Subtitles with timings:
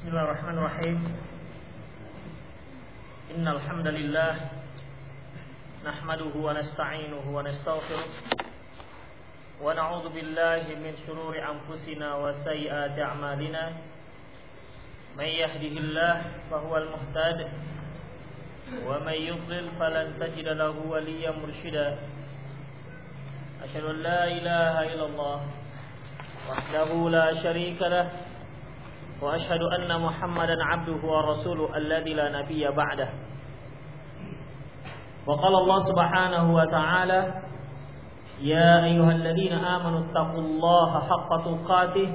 [0.00, 0.98] بسم الله الرحمن الرحيم.
[3.36, 4.32] إن الحمد لله
[5.84, 8.08] نحمده ونستعينه ونستغفره
[9.60, 13.64] ونعوذ بالله من شرور أنفسنا وسيئات أعمالنا.
[15.20, 16.16] من يهده الله
[16.50, 17.38] فهو المهتد
[18.88, 21.88] ومن يضلل فلن تجد له وليا مرشدا.
[23.68, 25.38] أشهد أن لا إله إلا الله
[26.48, 28.29] وحده لا شريك له
[29.22, 33.08] وأشهد أن محمدا عبده ورسوله الذي لا نبي بعده.
[35.26, 37.20] وقال الله سبحانه وتعالى
[38.40, 42.08] يا أيها الذين آمنوا اتقوا الله حق تقاته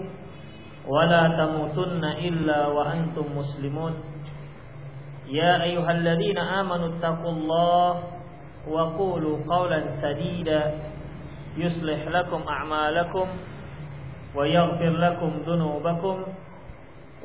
[0.88, 3.94] ولا تموتن إلا وأنتم مسلمون.
[5.28, 8.04] يا أيها الذين آمنوا اتقوا الله
[8.68, 10.74] وقولوا قولا سديدا
[11.58, 13.28] يصلح لكم أعمالكم
[14.36, 16.18] ويغفر لكم ذنوبكم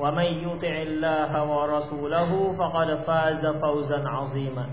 [0.00, 4.66] ومن يطع الله ورسوله فقد فاز فوزا عظيما.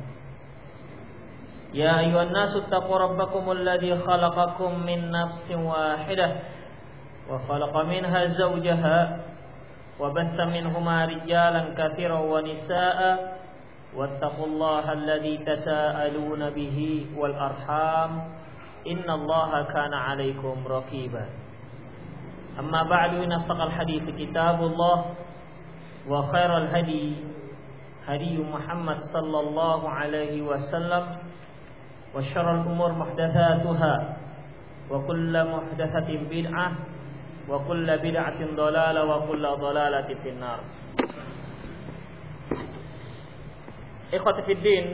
[1.73, 6.29] يا أيها الناس اتقوا ربكم الذي خلقكم من نفس واحدة
[7.29, 9.19] وخلق منها زوجها
[9.99, 12.99] وبث منهما رجالا كثيرا ونساء
[13.95, 18.11] واتقوا الله الذي تساءلون به والأرحام
[18.87, 21.25] إن الله كان عليكم رقيبا.
[22.59, 25.05] أما بعد إن أصدق الحديث كتاب الله
[26.07, 27.13] وخير الهدي
[28.07, 31.03] هدي محمد صلى الله عليه وسلم
[32.15, 34.17] وشر الأمور محدثاتها
[34.91, 36.71] وكل محدثة بدعة
[37.49, 40.59] وكل بدعة ضلالة وكل ضلالة في النار.
[44.13, 44.85] إخوة في الدين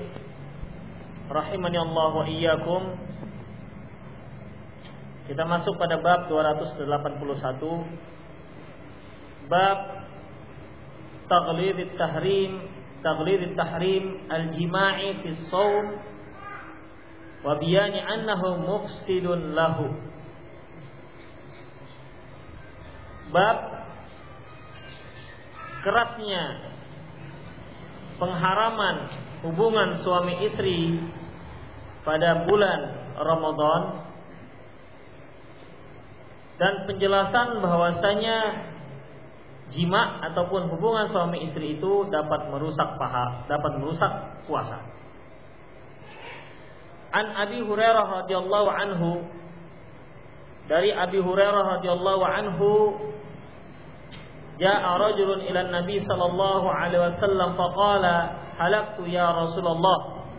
[1.32, 2.82] رحمني الله وإياكم
[5.24, 6.84] Kita masuk pada bab 281
[9.48, 9.80] Bab
[11.32, 12.68] Taghlid tahrim
[13.00, 15.96] Taghlid tahrim Al-jima'i fi sawm
[17.44, 19.96] Wa biyani annahu mufsidun lahu.
[23.32, 23.58] Bab
[25.88, 26.44] Kerasnya
[28.20, 28.98] Pengharaman
[29.48, 31.00] Hubungan suami istri
[32.04, 32.80] Pada bulan
[33.16, 34.03] Ramadan
[36.62, 38.38] dan penjelasan bahwasanya
[39.74, 44.12] jima ataupun hubungan suami istri itu dapat merusak paha, dapat merusak
[44.46, 44.80] puasa.
[47.14, 49.12] An Abi Hurairah radhiyallahu anhu
[50.66, 52.72] dari Abi Hurairah radhiyallahu anhu
[54.54, 58.16] Ja'a rajulun ila Nabi sallallahu alaihi wasallam faqala
[58.62, 60.30] halaktu ya Rasulullah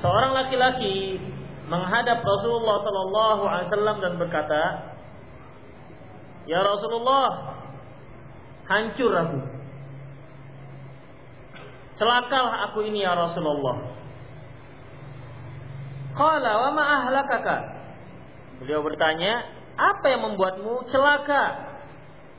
[0.00, 1.20] Seorang laki-laki
[1.68, 4.62] menghadap Rasulullah sallallahu alaihi wasallam dan berkata,
[6.48, 7.54] "Ya Rasulullah,
[8.64, 9.40] hancur aku.
[12.00, 13.92] Celakalah aku ini ya Rasulullah."
[16.16, 17.56] Qala wa ma ahlakaka?
[18.58, 19.44] Beliau bertanya,
[19.76, 21.68] "Apa yang membuatmu celaka?"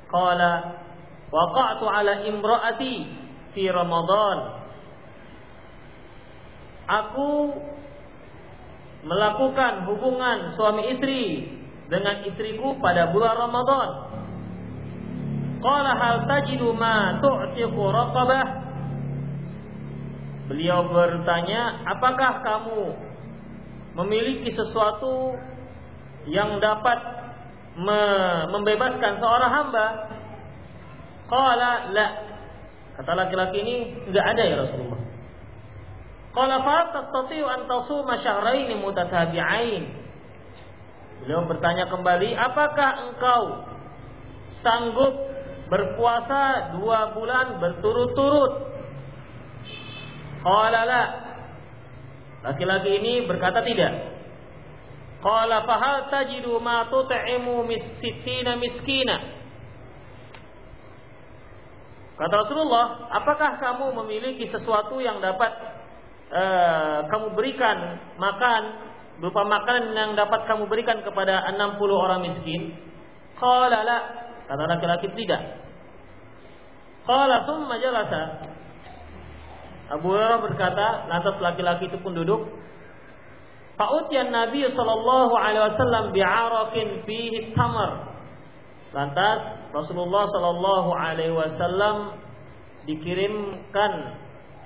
[0.09, 0.53] Qala,
[1.29, 2.95] "Waqa'tu ala imra'ati
[3.53, 4.59] fi Ramadan."
[6.89, 7.53] Aku
[9.03, 11.47] melakukan hubungan suami istri
[11.87, 13.89] dengan istriku pada bulan Ramadan.
[15.59, 18.47] Qala hal tajidu ma tu'tiqu raqabah?
[20.47, 22.81] Beliau bertanya, apakah kamu
[24.01, 25.35] memiliki sesuatu
[26.25, 26.99] yang dapat
[27.77, 28.01] me
[28.49, 29.87] membebaskan seorang hamba?
[31.29, 32.07] Qala la.
[32.97, 33.75] Kata laki-laki ini,
[34.09, 35.08] enggak ada ya Rasulullah.
[36.39, 39.83] Qala fa tastati'u an tasuma syahrayn mutatabi'ain.
[41.19, 43.43] Beliau bertanya kembali, apakah engkau
[44.63, 45.19] sanggup
[45.67, 48.71] berpuasa dua bulan berturut-turut?
[50.39, 51.03] Qala la.
[52.47, 54.15] Laki-laki ini berkata tidak.
[55.19, 59.43] Qala fa hal tajidu ma tut'imu mis-sittina miskina?
[62.15, 65.78] Kata Rasulullah, apakah kamu memiliki sesuatu yang dapat
[66.33, 68.61] uh, kamu berikan makan
[69.19, 71.59] berupa makanan yang dapat kamu berikan kepada 60
[71.91, 72.73] orang miskin?
[73.35, 73.99] Qala la.
[74.49, 75.41] Kata laki-laki tidak.
[77.05, 78.49] Qala summa jalasa.
[79.89, 82.45] Abu Hurairah berkata, lantas laki-laki itu pun duduk.
[83.77, 88.11] Fa'utiyan Nabi sallallahu alaihi wasallam bi'arakin fihi tamar.
[88.93, 89.39] Lantas
[89.71, 92.19] Rasulullah sallallahu alaihi wasallam
[92.85, 93.91] dikirimkan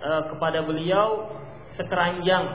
[0.01, 1.30] uh, kepada beliau
[1.79, 2.45] sekeranjang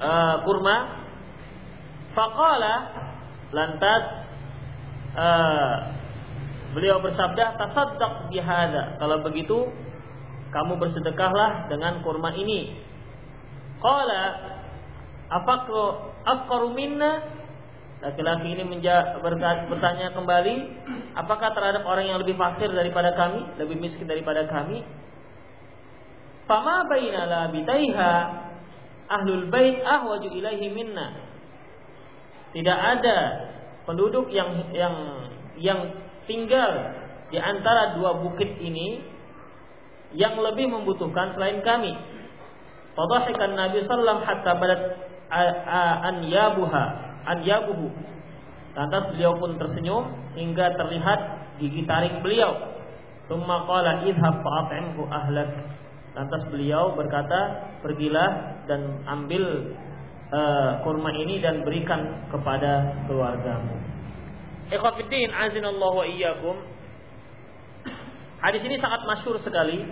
[0.00, 1.04] uh, kurma.
[2.12, 2.74] Faqala
[3.56, 4.04] lantas
[5.16, 5.76] uh,
[6.72, 9.68] Beliau bersabda, "Tasaddaq bihadza." Kalau begitu,
[10.52, 12.80] kamu bersedekahlah dengan kurma ini.
[13.76, 14.22] Qala,
[15.28, 17.40] "Afaqru afqaru minna?"
[18.02, 18.66] Laki-laki ini
[19.22, 20.56] bertanya kembali,
[21.14, 24.82] apakah terhadap orang yang lebih fakir daripada kami, lebih miskin daripada kami?
[26.52, 28.12] Fama baina labitaiha
[29.08, 31.16] ahlul bait ahwaju ilaihi minna.
[32.52, 33.16] Tidak ada
[33.88, 34.92] penduduk yang yang
[35.56, 35.80] yang
[36.28, 36.92] tinggal
[37.32, 39.00] di antara dua bukit ini
[40.12, 41.96] yang lebih membutuhkan selain kami.
[42.92, 44.82] Fadhahikan Nabi sallam hatta badat
[45.32, 46.84] an yabuha
[47.32, 47.88] an yabuhu.
[48.76, 51.20] Lantas beliau pun tersenyum hingga terlihat
[51.64, 52.76] gigi taring beliau.
[53.24, 55.80] Tsumma qala idhab fa'at'imhu ahlak.
[56.12, 59.72] Lantas beliau berkata, "Pergilah dan ambil
[60.28, 63.80] uh, kurma ini dan berikan kepada keluargamu."
[64.68, 66.56] Ikhwatiddin azinallahu wa iyyakum.
[68.44, 69.86] Hadis ini sangat masyhur sekali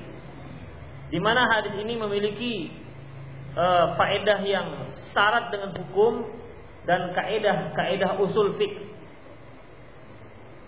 [1.11, 2.69] di mana hadis ini memiliki
[3.57, 6.27] uh, faedah yang syarat dengan hukum
[6.85, 8.73] dan kaedah-kaedah usul fik.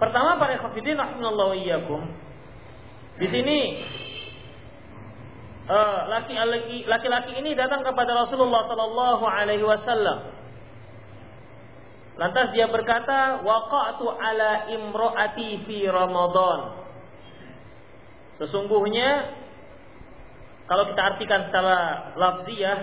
[0.00, 2.02] Pertama para ikhwatiddin rahimallahu wa iyyakum.
[3.20, 3.58] Di sini
[5.62, 6.00] Eh,
[6.90, 10.34] laki-laki ini datang kepada Rasulullah sallallahu alaihi wasallam.
[12.18, 16.82] Lantas dia berkata, "Waqa'tu ala imro'ati fi Ramadan."
[18.42, 19.38] Sesungguhnya
[20.66, 22.78] kalau kita artikan secara lafziah,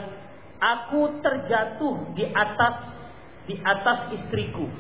[0.64, 2.76] aku terjatuh di atas
[3.44, 4.72] di atas istriku.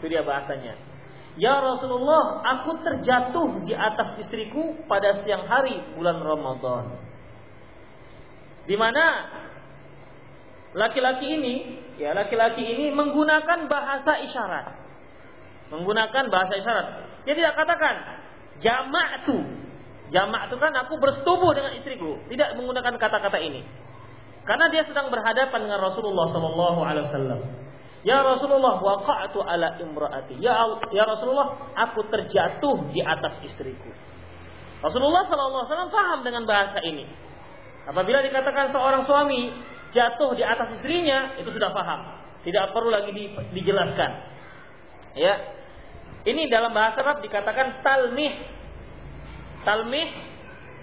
[0.00, 0.91] Itu dia bahasanya.
[1.40, 6.92] Ya Rasulullah, aku terjatuh di atas istriku pada siang hari bulan Ramadan.
[8.68, 9.32] Di mana
[10.76, 11.54] laki-laki ini,
[11.96, 14.76] ya laki-laki ini menggunakan bahasa isyarat.
[15.72, 16.86] Menggunakan bahasa isyarat.
[17.24, 17.96] Dia tidak katakan
[18.60, 19.40] jamak tu.
[20.12, 22.20] Jamak kan aku bersetubuh dengan istriku.
[22.28, 23.64] Tidak menggunakan kata-kata ini.
[24.44, 27.40] Karena dia sedang berhadapan dengan Rasulullah Sallallahu Alaihi Wasallam.
[28.02, 30.42] Ya Rasulullah waqa'tu ala imraati.
[30.42, 30.58] Ya
[30.90, 33.94] ya Rasulullah, aku terjatuh di atas istriku.
[34.82, 37.06] Rasulullah sallallahu alaihi wasallam paham dengan bahasa ini.
[37.86, 39.54] Apabila dikatakan seorang suami
[39.94, 42.18] jatuh di atas istrinya, itu sudah paham.
[42.42, 44.10] Tidak perlu lagi di, dijelaskan.
[45.14, 45.34] Ya.
[46.22, 48.34] Ini dalam bahasa Arab dikatakan talmih.
[49.62, 50.06] Talmih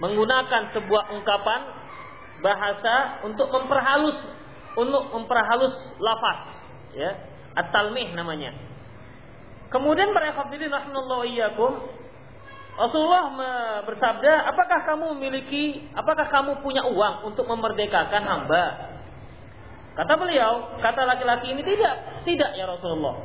[0.00, 1.60] menggunakan sebuah ungkapan
[2.40, 4.16] bahasa untuk memperhalus
[4.80, 6.59] untuk memperhalus lafaz
[6.94, 7.10] ya
[7.54, 8.54] at-talmih namanya
[9.70, 12.00] kemudian para hafidin rahimallahu iyyakum
[12.80, 13.28] Rasulullah
[13.84, 18.96] bersabda, apakah kamu memiliki, apakah kamu punya uang untuk memerdekakan hamba?
[19.92, 23.20] Kata beliau, kata laki-laki ini tidak, tidak ya Rasulullah.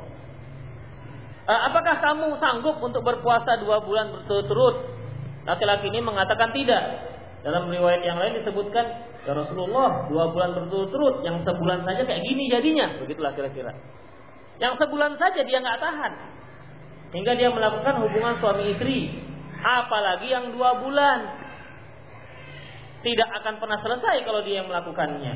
[1.45, 4.91] Eh, apakah kamu sanggup untuk berpuasa dua bulan berturut-turut?
[5.45, 6.83] Laki-laki ini mengatakan tidak.
[7.45, 12.45] Dalam riwayat yang lain disebutkan Ya Rasulullah, dua bulan berturut-turut, yang sebulan saja kayak gini
[12.45, 13.74] jadinya, begitulah kira-kira.
[14.62, 16.13] Yang sebulan saja dia nggak tahan,
[17.10, 19.18] hingga dia melakukan hubungan suami istri,
[19.66, 21.19] apalagi yang dua bulan,
[23.01, 25.33] tidak akan pernah selesai kalau dia yang melakukannya.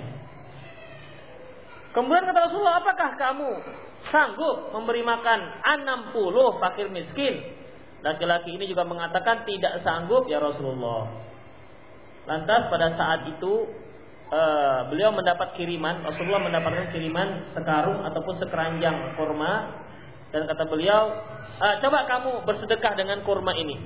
[1.89, 3.49] Kemudian kata Rasulullah, apakah kamu
[4.13, 5.39] sanggup memberi makan
[6.13, 7.57] 60 fakir miskin?
[8.05, 11.28] Laki-laki ini juga mengatakan tidak sanggup ya Rasulullah.
[12.27, 13.67] Lantas pada saat itu
[14.33, 19.85] uh, beliau mendapat kiriman, Rasulullah mendapatkan kiriman sekarung ataupun sekeranjang kurma
[20.29, 21.09] dan kata beliau,
[21.57, 23.77] uh, coba kamu bersedekah dengan kurma ini.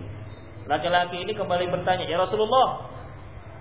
[0.67, 2.67] Laki-laki ini kembali bertanya, ya Rasulullah,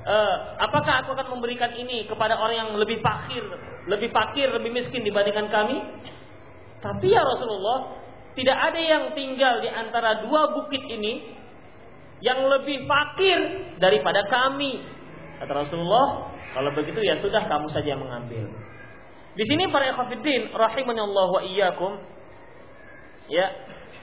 [0.06, 3.42] uh, apakah aku akan memberikan ini kepada orang yang lebih fakir,
[3.86, 5.78] lebih fakir, lebih miskin dibandingkan kami?
[6.82, 8.02] Tapi ya Rasulullah,
[8.34, 11.41] tidak ada yang tinggal di antara dua bukit ini
[12.22, 13.38] yang lebih fakir
[13.82, 14.78] daripada kami.
[15.42, 18.46] Kata Rasulullah, kalau begitu ya sudah kamu saja yang mengambil.
[19.34, 21.92] Di sini para ikhwatiddin rahimahullah wa iyyakum
[23.32, 23.48] ya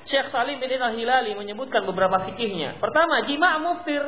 [0.09, 2.81] Syekh Salim bin Al-Hilali menyebutkan beberapa fikihnya.
[2.81, 4.01] Pertama, jima' muftir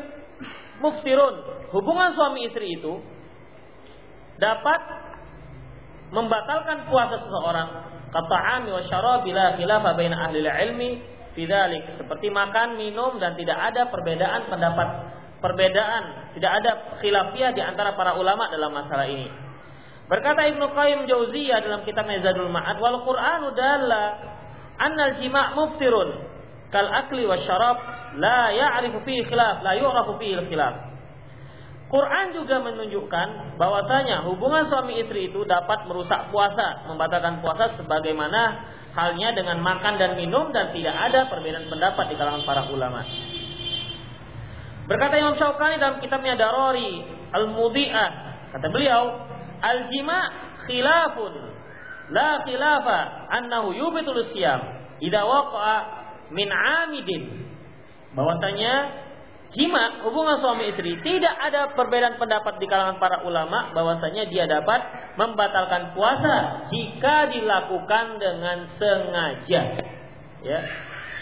[0.81, 1.69] muftirun.
[1.69, 2.99] Hubungan suami istri itu
[4.41, 4.81] dapat
[6.09, 7.69] membatalkan puasa seseorang.
[8.11, 10.91] Kata'ami wa syarabi la khilafa baina ahli ilmi
[11.31, 14.87] Fidalik seperti makan, minum dan tidak ada perbedaan pendapat
[15.41, 16.71] perbedaan, tidak ada
[17.01, 19.27] khilafiyah di antara para ulama dalam masalah ini.
[20.11, 24.03] Berkata Ibnu Qayyim Jauziyah dalam kitab Mezadul Ma'ad wal Qur'anu dalla
[24.75, 26.09] annal jima' muftirun
[26.67, 27.77] kal akli wa syarab
[28.19, 30.91] la ya'rifu fihi khilaf, la yu'rafu fihi khilaf.
[31.91, 39.31] Quran juga menunjukkan bahwasanya hubungan suami istri itu dapat merusak puasa, membatalkan puasa sebagaimana halnya
[39.31, 43.01] dengan makan dan minum dan tidak ada perbedaan pendapat di kalangan para ulama.
[44.87, 48.09] Berkata Imam Syaukani dalam kitabnya Darari Al-Mudhi'ah,
[48.51, 49.23] kata beliau,
[49.63, 50.19] al-jima
[50.67, 51.33] khilafun
[52.11, 54.59] la khilafa annahu yubitul siyam
[54.99, 55.75] idza waqa'a
[56.35, 57.23] min 'amidin.
[58.11, 58.73] Bahwasanya
[59.51, 64.79] jima hubungan suami istri tidak ada perbedaan pendapat di kalangan para ulama bahwasanya dia dapat
[65.19, 69.61] membatalkan puasa jika dilakukan dengan sengaja.
[70.41, 70.59] Ya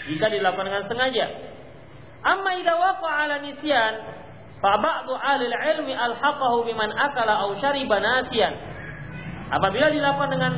[0.06, 1.26] jika dilakukan dengan sengaja.
[2.20, 3.92] Amma idza waqa'a nisyan
[4.60, 8.54] fa ba'du ahli ilmi alhaqahu biman akala aw syariba nasiyan.
[9.50, 10.52] Apabila dilakukan dengan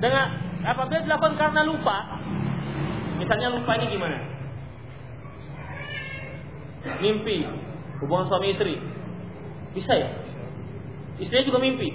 [0.00, 0.26] dengan
[0.64, 2.18] apabila dilakukan karena lupa
[3.18, 4.31] misalnya lupa ini gimana
[7.00, 7.46] mimpi.
[8.02, 8.74] Hubungan suami istri.
[9.72, 10.10] Bisa ya?
[11.22, 11.88] Istrinya juga mimpi?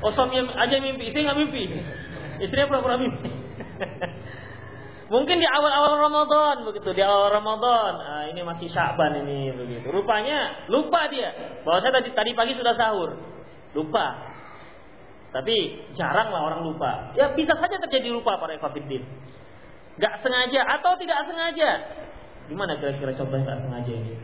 [0.00, 1.12] Oh suami aja mimpi.
[1.12, 1.62] Istri nggak mimpi?
[2.40, 3.30] Istrinya pura-pura mimpi.
[5.06, 7.92] Mungkin di awal-awal Ramadan begitu di awal Ramadan.
[8.02, 9.86] Ah, ini masih Syaban ini begitu.
[9.94, 11.62] Rupanya lupa dia.
[11.62, 13.14] Bahwa saya tadi tadi pagi sudah sahur.
[13.78, 14.34] Lupa.
[15.30, 17.14] Tapi jarang lah orang lupa.
[17.14, 19.04] Ya bisa saja terjadi lupa para ekafidin
[19.96, 21.70] Gak sengaja atau tidak sengaja
[22.46, 24.14] Gimana kira-kira coba nggak sengaja ini?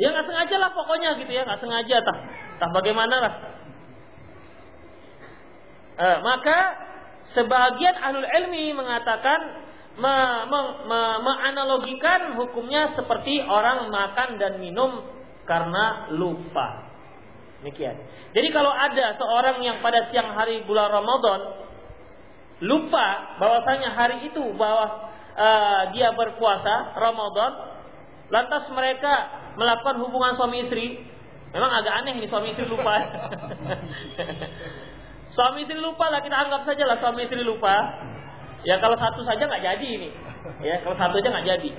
[0.00, 2.18] Ya nggak sengaja lah pokoknya gitu ya, nggak sengaja tah,
[2.56, 3.34] tah bagaimana lah.
[6.00, 6.58] Eh, maka
[7.36, 9.68] sebagian ahlul ilmi mengatakan
[10.00, 10.16] me,
[10.48, 15.04] me, me, menganalogikan hukumnya seperti orang makan dan minum
[15.44, 16.88] karena lupa.
[17.60, 18.00] Demikian.
[18.32, 21.40] Jadi kalau ada seorang yang pada siang hari bulan Ramadan
[22.64, 27.52] lupa bahwasanya hari itu bahwa uh, dia berpuasa Ramadan,
[28.30, 29.12] lantas mereka
[29.58, 31.02] melakukan hubungan suami istri,
[31.50, 32.94] memang agak aneh ini suami istri lupa.
[35.36, 37.74] suami istri lupa lah kita anggap saja lah suami istri lupa.
[38.60, 40.08] Ya kalau satu saja nggak jadi ini,
[40.60, 41.70] ya kalau satu aja nggak jadi.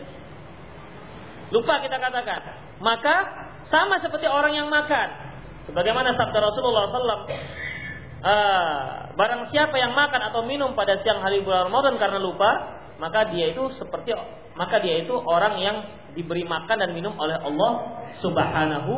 [1.52, 2.42] Lupa kita katakan.
[2.82, 3.16] Maka
[3.70, 5.30] sama seperti orang yang makan.
[5.70, 7.22] Sebagaimana sabda Rasulullah SAW, uh,
[9.14, 13.50] barang siapa yang makan atau minum pada siang hari bulan Ramadan karena lupa, maka dia
[13.50, 14.14] itu seperti
[14.54, 15.82] maka dia itu orang yang
[16.14, 18.94] diberi makan dan minum oleh Allah Subhanahu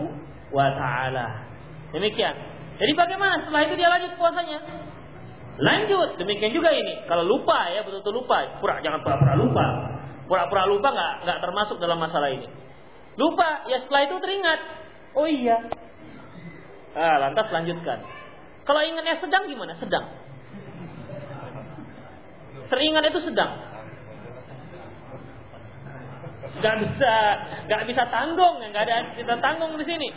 [0.51, 1.47] wa taala.
[1.95, 2.35] Demikian.
[2.83, 4.59] Jadi bagaimana setelah itu dia lanjut puasanya?
[5.55, 6.19] Lanjut.
[6.19, 7.07] Demikian juga ini.
[7.07, 9.65] Kalau lupa ya betul-betul lupa, pura jangan pura-pura lupa.
[10.27, 12.51] Pura-pura lupa nggak nggak termasuk dalam masalah ini.
[13.15, 14.59] Lupa ya setelah itu teringat.
[15.15, 15.63] Oh iya.
[16.91, 18.03] Ah, lantas lanjutkan.
[18.67, 19.79] Kalau ingatnya sedang gimana?
[19.79, 20.11] Sedang.
[22.67, 23.72] Teringat itu sedang
[26.53, 27.13] nggak bisa
[27.65, 30.09] nggak bisa tanggung nggak ada kita tanggung di sini.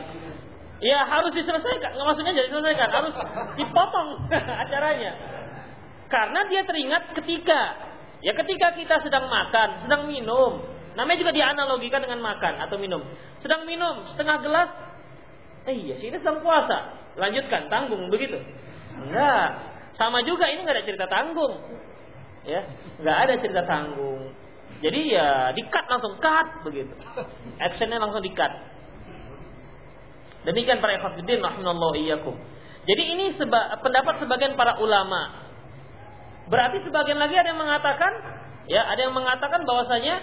[0.85, 1.97] Ya harus diselesaikan.
[1.97, 3.15] Nggak maksudnya jadi diselesaikan harus
[3.57, 4.09] dipotong
[4.65, 5.13] acaranya.
[6.07, 7.61] Karena dia teringat ketika
[8.21, 10.65] ya ketika kita sedang makan sedang minum
[10.97, 13.01] namanya juga dianalogikan dengan makan atau minum.
[13.41, 14.71] Sedang minum setengah gelas
[15.67, 16.93] eh iya sih ini sedang puasa.
[17.17, 18.37] Lanjutkan tanggung begitu.
[18.93, 19.73] Enggak.
[19.97, 21.57] Sama juga ini nggak ada cerita tanggung.
[22.45, 22.61] Ya
[23.01, 24.46] nggak ada cerita tanggung
[24.81, 26.93] jadi ya di-cut langsung cut begitu.
[27.57, 28.53] Actionnya langsung di-cut.
[30.47, 32.37] Demikian para ikhwatiddin rahimallahu iyyakum.
[32.87, 35.49] Jadi ini seba pendapat sebagian para ulama.
[36.47, 38.13] Berarti sebagian lagi ada yang mengatakan
[38.71, 40.23] ya, ada yang mengatakan bahwasanya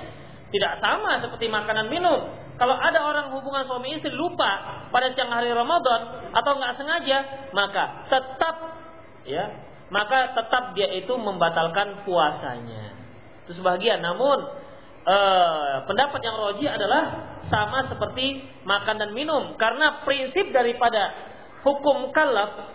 [0.54, 2.40] tidak sama seperti makanan minum.
[2.56, 7.18] Kalau ada orang hubungan suami istri lupa pada siang hari Ramadan atau nggak sengaja,
[7.52, 8.56] maka tetap
[9.26, 9.44] ya,
[9.90, 13.03] maka tetap dia itu membatalkan puasanya.
[13.44, 14.00] Itu sebagian.
[14.00, 14.38] Namun
[15.04, 19.60] eh, pendapat yang roji adalah sama seperti makan dan minum.
[19.60, 21.12] Karena prinsip daripada
[21.64, 22.72] hukum kalaf,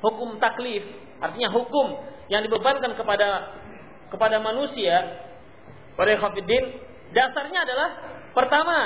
[0.00, 0.84] hukum taklif,
[1.20, 2.00] artinya hukum
[2.32, 3.60] yang dibebankan kepada
[4.08, 5.20] kepada manusia
[5.94, 6.80] pada khafiddin
[7.12, 7.88] dasarnya adalah
[8.32, 8.78] pertama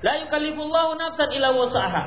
[0.00, 2.02] la yukallifullahu nafsan illa wusaha.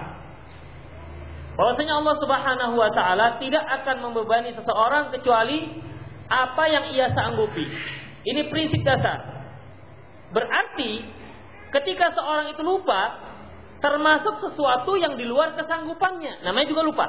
[1.51, 5.83] Bahwasanya Allah Subhanahu wa taala tidak akan membebani seseorang kecuali
[6.31, 7.67] apa yang ia sanggupi
[8.21, 9.19] ini prinsip dasar.
[10.31, 11.01] Berarti
[11.73, 13.31] ketika seorang itu lupa,
[13.81, 16.45] termasuk sesuatu yang di luar kesanggupannya.
[16.45, 17.07] Namanya juga lupa.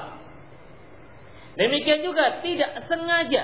[1.55, 3.43] Demikian juga tidak sengaja.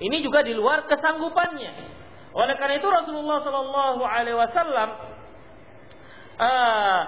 [0.00, 1.72] Ini juga di luar kesanggupannya.
[2.36, 4.88] Oleh karena itu Rasulullah Shallallahu Alaihi Wasallam
[6.38, 7.00] uh,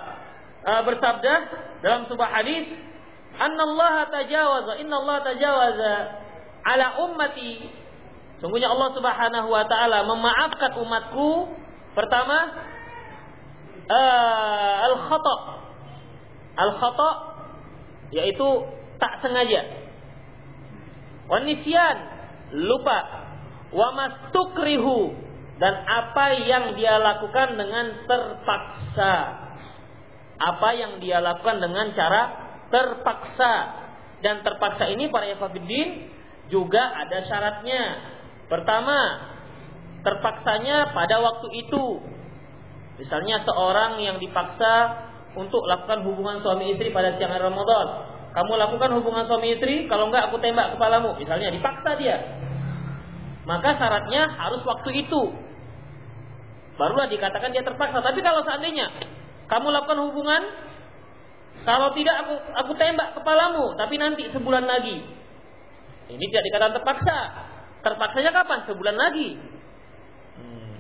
[0.67, 1.35] uh, bersabda
[1.85, 2.75] dalam sebuah hadis,
[3.39, 5.95] Anna Allah tajawaza, Inna Allah tajawaza
[6.63, 7.82] ala ummati
[8.43, 11.55] Sungguhnya Allah Subhanahu wa taala memaafkan umatku
[11.95, 12.51] pertama
[13.87, 15.37] uh, al-khata.
[16.59, 17.11] Al-khata
[18.11, 18.67] yaitu
[18.99, 19.63] tak sengaja.
[21.31, 21.97] Wanisian
[22.59, 23.31] lupa.
[23.71, 25.15] Wa mastukrihu
[25.63, 29.15] dan apa yang dia lakukan dengan terpaksa.
[30.43, 32.23] Apa yang dia lakukan dengan cara
[32.75, 33.55] terpaksa.
[34.19, 36.11] Dan terpaksa ini para ikhwatiddin
[36.51, 38.12] juga ada syaratnya.
[38.53, 38.99] Pertama,
[40.05, 42.05] terpaksanya pada waktu itu.
[43.01, 44.93] Misalnya seorang yang dipaksa
[45.33, 48.13] untuk lakukan hubungan suami istri pada siang hari Ramadan.
[48.37, 51.17] Kamu lakukan hubungan suami istri, kalau enggak aku tembak kepalamu.
[51.17, 52.21] Misalnya dipaksa dia.
[53.49, 55.23] Maka syaratnya harus waktu itu.
[56.77, 58.05] Barulah dikatakan dia terpaksa.
[58.05, 58.93] Tapi kalau seandainya
[59.49, 60.43] kamu lakukan hubungan,
[61.65, 65.01] kalau tidak aku aku tembak kepalamu, tapi nanti sebulan lagi.
[66.13, 67.19] Ini tidak dikatakan terpaksa.
[67.83, 68.59] Terpaksanya kapan?
[68.67, 69.39] Sebulan lagi.
[70.39, 70.77] Hmm.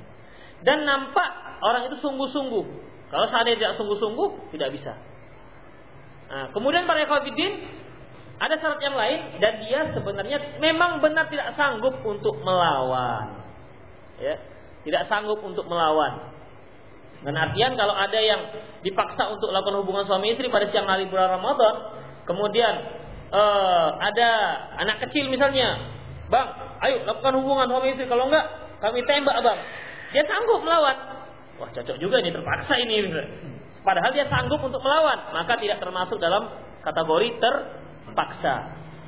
[0.62, 2.64] Dan nampak orang itu sungguh-sungguh.
[3.12, 4.96] Kalau seandainya tidak sungguh-sungguh, tidak bisa.
[6.32, 7.60] Nah, kemudian para ekofidin
[8.40, 13.44] ada syarat yang lain dan dia sebenarnya memang benar tidak sanggup untuk melawan.
[14.16, 14.40] Ya,
[14.82, 16.32] tidak sanggup untuk melawan.
[17.22, 18.40] Dan artian kalau ada yang
[18.82, 21.74] dipaksa untuk melakukan hubungan suami istri pada siang hari bulan Ramadan,
[22.26, 22.74] kemudian
[23.30, 24.30] uh, ada
[24.82, 25.78] anak kecil misalnya,
[26.26, 26.48] bang,
[26.82, 28.46] ayo lakukan hubungan suami istri, kalau enggak
[28.82, 29.58] kami tembak bang.
[30.12, 30.96] Dia sanggup melawan.
[31.62, 33.06] Wah cocok juga ini terpaksa ini.
[33.82, 36.50] Padahal dia sanggup untuk melawan, maka tidak termasuk dalam
[36.82, 38.54] kategori terpaksa.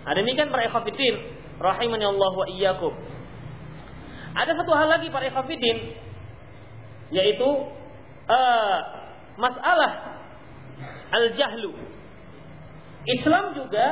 [0.06, 1.14] Ada demikian para ikhwatiddin
[1.58, 2.94] rahimani Allah wa iyyakum.
[4.34, 5.98] Ada satu hal lagi para ikhwatiddin
[7.14, 7.48] yaitu
[8.26, 8.78] uh,
[9.38, 10.22] masalah
[11.14, 11.74] al-jahlu.
[13.04, 13.86] Islam juga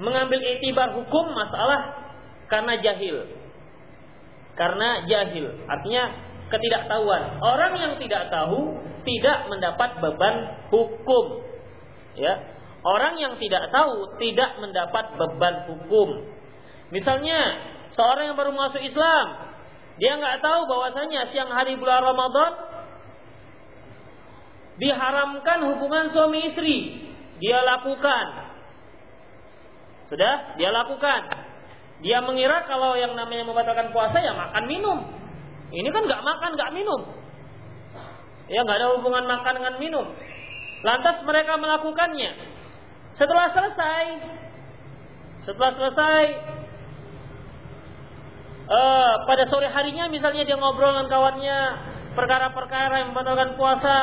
[0.00, 2.03] mengambil itibar hukum masalah
[2.54, 3.16] karena jahil.
[4.54, 6.04] Karena jahil, artinya
[6.46, 7.42] ketidaktahuan.
[7.42, 10.36] Orang yang tidak tahu tidak mendapat beban
[10.70, 11.42] hukum.
[12.14, 12.54] Ya.
[12.86, 16.22] Orang yang tidak tahu tidak mendapat beban hukum.
[16.94, 17.58] Misalnya,
[17.98, 19.26] seorang yang baru masuk Islam,
[19.98, 22.52] dia nggak tahu bahwasanya siang hari bulan Ramadan
[24.78, 27.02] diharamkan hubungan suami istri.
[27.42, 28.26] Dia lakukan.
[30.06, 31.20] Sudah, dia lakukan.
[32.04, 34.98] Dia mengira kalau yang namanya membatalkan puasa ya makan minum.
[35.72, 37.00] Ini kan nggak makan, nggak minum.
[38.44, 40.06] Ya nggak ada hubungan makan dengan minum.
[40.84, 42.32] Lantas mereka melakukannya.
[43.16, 44.04] Setelah selesai,
[45.48, 46.22] setelah selesai,
[48.68, 51.58] uh, pada sore harinya misalnya dia ngobrol dengan kawannya
[52.12, 53.96] perkara-perkara yang membatalkan puasa,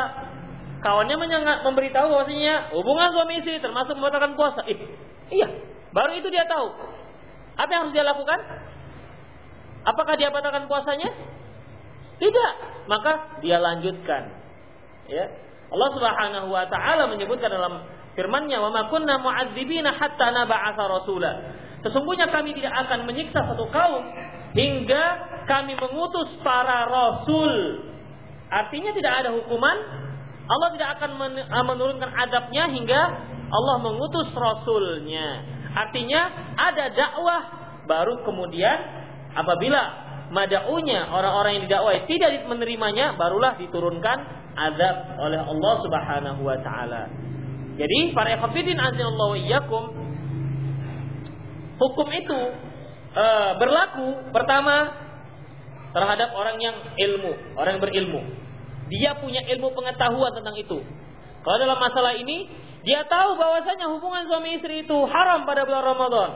[0.81, 4.65] kawannya menyangat memberitahu bahwasanya hubungan suami istri termasuk membatalkan puasa.
[4.65, 4.77] Eh,
[5.29, 5.47] iya,
[5.93, 6.97] baru itu dia tahu.
[7.57, 8.39] Apa yang harus dia lakukan?
[9.81, 11.09] Apakah dia batalkan puasanya?
[12.21, 12.51] Tidak,
[12.85, 14.29] maka dia lanjutkan.
[15.09, 15.25] Ya.
[15.71, 21.31] Allah Subhanahu wa taala menyebutkan dalam firman-Nya, "Wa ma kunna mu'adzibina hatta nab'atha rasula."
[21.81, 24.05] Sesungguhnya kami tidak akan menyiksa satu kaum
[24.53, 25.03] hingga
[25.49, 27.81] kami mengutus para rasul.
[28.51, 29.77] Artinya tidak ada hukuman
[30.51, 31.11] Allah tidak akan
[31.71, 33.01] menurunkan adabnya hingga
[33.51, 35.47] Allah mengutus rasulnya.
[35.71, 36.21] Artinya
[36.59, 37.41] ada dakwah
[37.87, 38.77] baru kemudian
[39.31, 39.81] apabila
[40.31, 44.17] madaunya orang-orang yang didakwai tidak menerimanya barulah diturunkan
[44.55, 47.07] azab oleh Allah Subhanahu wa taala.
[47.79, 49.83] Jadi para ikhwatiddin azallahu iyyakum
[51.79, 52.39] hukum itu
[53.15, 53.25] e,
[53.57, 54.91] berlaku pertama
[55.91, 58.21] terhadap orang yang ilmu, orang yang berilmu.
[58.91, 60.79] Dia punya ilmu pengetahuan tentang itu.
[61.41, 62.47] Kalau dalam masalah ini,
[62.81, 66.29] dia tahu bahwasanya hubungan suami istri itu haram pada bulan Ramadan,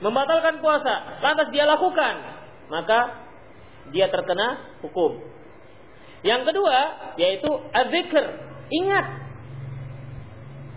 [0.00, 2.14] membatalkan puasa, lantas dia lakukan,
[2.72, 3.28] maka
[3.92, 5.20] dia terkena hukum.
[6.24, 6.76] Yang kedua,
[7.20, 8.24] yaitu adzikr,
[8.72, 9.06] ingat.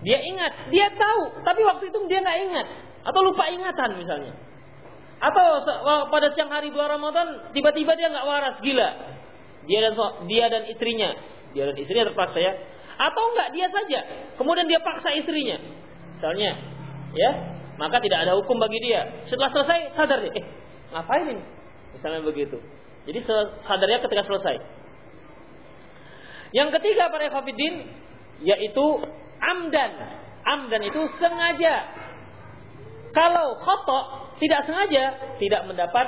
[0.04, 2.66] Dia ingat, dia tahu, tapi waktu itu dia nggak ingat.
[3.08, 4.36] Atau lupa ingatan misalnya.
[5.24, 5.64] Atau
[6.12, 8.88] pada siang hari bulan Ramadan tiba-tiba dia nggak waras, gila.
[9.64, 9.92] Dia dan
[10.28, 11.16] dia dan istrinya,
[11.56, 12.52] dia dan istrinya terpaksa ya.
[12.94, 14.00] Atau enggak dia saja,
[14.38, 15.58] kemudian dia paksa istrinya.
[16.14, 16.56] Misalnya,
[17.14, 17.30] ya,
[17.76, 19.26] maka tidak ada hukum bagi dia.
[19.26, 20.46] Setelah selesai sadar dia, eh,
[20.94, 21.44] ngapain ini?
[21.94, 22.58] Misalnya begitu.
[23.04, 23.18] Jadi
[23.66, 24.56] sadarnya ketika selesai.
[26.54, 27.90] Yang ketiga para ikhwatiddin
[28.46, 28.86] yaitu
[29.42, 29.92] amdan.
[30.44, 31.74] Amdan itu sengaja.
[33.10, 36.06] Kalau khotok tidak sengaja tidak mendapat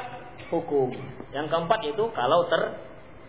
[0.51, 0.95] hukum.
[1.35, 2.63] Yang keempat itu kalau ter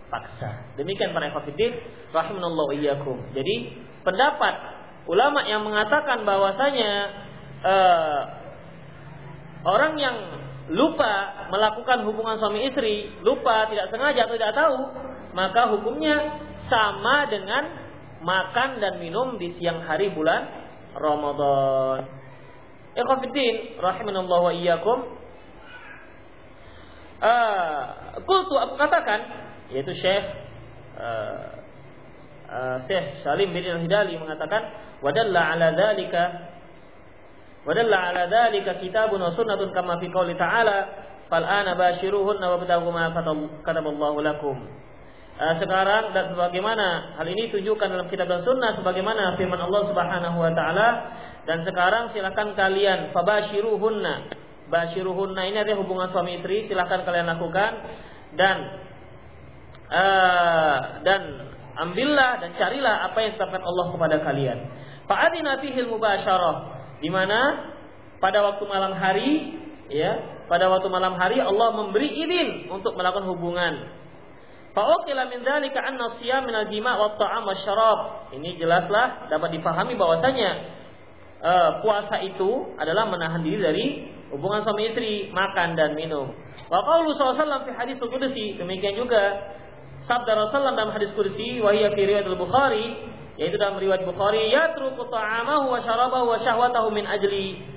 [0.07, 0.75] paksa.
[0.79, 1.77] Demikian para ikhwatiddin
[2.15, 3.19] rahimanallahu iyyakum.
[3.35, 3.55] Jadi
[4.03, 4.55] pendapat
[5.07, 6.91] ulama yang mengatakan bahwasanya
[7.63, 8.19] uh,
[9.67, 10.17] orang yang
[10.67, 14.77] lupa melakukan hubungan suami istri, lupa tidak sengaja atau tidak tahu,
[15.31, 16.15] maka hukumnya
[16.67, 17.63] sama dengan
[18.19, 20.43] makan dan minum di siang hari bulan
[20.97, 22.03] Ramadan.
[22.97, 25.15] Ikhwatiddin rahimanallahu iyyakum.
[27.17, 27.81] Uh,
[28.29, 30.25] kultu aku katakan yaitu Syekh
[30.99, 31.45] uh,
[32.47, 34.61] uh, Syekh Salim bin Al-Hidali mengatakan
[35.03, 36.23] wadalla ala dzalika
[37.67, 43.11] wadalla ala dzalika kitabun wa sunnatun kama fi qouli ta'ala fal ana bashiruhunna wabtaghu ma
[43.63, 44.57] kataballahu lakum.
[45.37, 50.37] Uh, sekarang dan sebagaimana hal ini tunjukkan dalam kitab dan sunnah sebagaimana firman Allah Subhanahu
[50.41, 50.89] wa taala.
[51.45, 54.33] Dan sekarang silakan kalian fabashiruhunna
[54.67, 57.71] bashiruhunna ini adalah hubungan suami istri silakan kalian lakukan.
[58.33, 58.57] Dan
[59.91, 61.21] uh, dan
[61.77, 64.57] ambillah dan carilah apa yang ditetapkan Allah kepada kalian
[65.05, 66.55] fa'adina fihil mubasyarah
[66.99, 67.69] di mana
[68.17, 69.53] pada waktu malam hari
[69.93, 73.93] ya pada waktu malam hari Allah memberi izin untuk melakukan hubungan.
[74.71, 77.99] Fa'ukila min dzalika anna siyam min al-jima' wa ta'am syarab.
[78.31, 80.49] Ini jelaslah dapat dipahami bahwasanya
[81.43, 83.85] uh, puasa itu adalah menahan diri dari
[84.31, 86.31] hubungan suami istri, makan dan minum.
[86.69, 89.51] Wa qaulu sallallahu fi hadis qudsi, demikian juga
[90.07, 92.87] sabda Rasulullah dalam hadis qudsi wa hiya fi riwayat al-Bukhari,
[93.35, 97.75] yaitu dalam riwayat Bukhari, yatruku ta'amahu wa syarabahu wa syahwatahu min ajli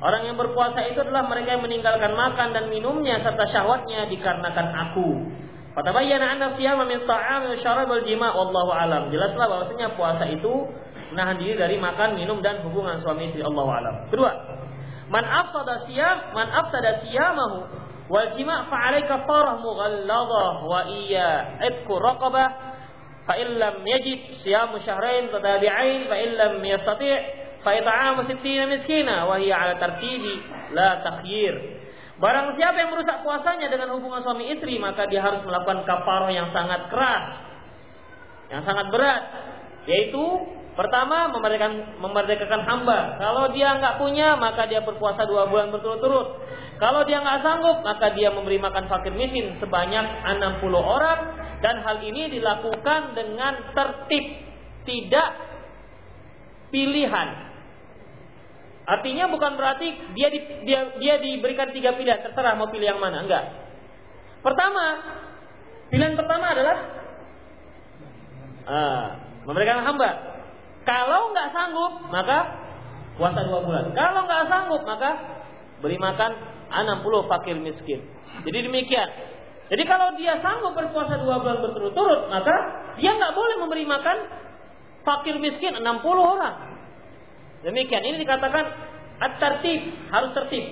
[0.00, 5.28] Orang yang berpuasa itu adalah mereka yang meninggalkan makan dan minumnya serta syahwatnya dikarenakan aku.
[5.76, 9.12] Fatabayyana anna siyama min ta'am wa syarab wal jima' wallahu alam.
[9.12, 10.72] Jelaslah bahwasanya puasa itu
[11.12, 13.94] menahan diri dari makan, minum dan hubungan suami istri Allah alam.
[14.08, 14.32] Kedua,
[15.12, 17.68] man afsada siyam, man afsada siyamahu
[18.10, 22.48] wal jima' fa alayka farah mughalladah wa iya itqu raqabah
[23.24, 29.74] fa illam yajid siyamu syahrain tatabi'ain fa illam yastati' Fa'ita'amu sittina miskina wa hiya ala
[29.76, 30.40] tartibi
[30.72, 31.54] la takhyir.
[32.16, 36.48] Barang siapa yang merusak puasanya dengan hubungan suami istri, maka dia harus melakukan kafarah yang
[36.52, 37.26] sangat keras.
[38.52, 39.22] Yang sangat berat.
[39.88, 40.24] Yaitu
[40.76, 43.16] pertama memerdekakan, memerdekakan hamba.
[43.20, 46.28] Kalau dia nggak punya, maka dia berpuasa dua bulan berturut-turut.
[46.80, 51.20] Kalau dia nggak sanggup, maka dia memberi makan fakir miskin sebanyak 60 orang.
[51.60, 54.48] Dan hal ini dilakukan dengan tertib.
[54.88, 55.30] Tidak
[56.72, 57.28] pilihan.
[58.88, 63.28] Artinya bukan berarti dia di, dia dia diberikan tiga pilihan, terserah mau pilih yang mana,
[63.28, 63.44] enggak.
[64.40, 64.84] Pertama,
[65.92, 66.76] pilihan pertama adalah
[68.64, 69.06] uh,
[69.44, 70.10] memberikan hamba.
[70.88, 72.38] Kalau nggak sanggup, maka
[73.20, 73.92] puasa dua bulan.
[73.92, 75.10] Kalau nggak sanggup, maka
[75.84, 78.00] beri makan 60 fakir miskin.
[78.46, 79.08] Jadi demikian.
[79.70, 82.54] Jadi kalau dia sanggup berpuasa dua bulan berturut-turut, maka
[82.98, 84.18] dia nggak boleh memberi makan
[85.06, 85.86] fakir miskin 60
[86.18, 86.54] orang.
[87.62, 88.64] Demikian ini dikatakan
[89.20, 89.80] at-tertib,
[90.10, 90.64] harus tertib.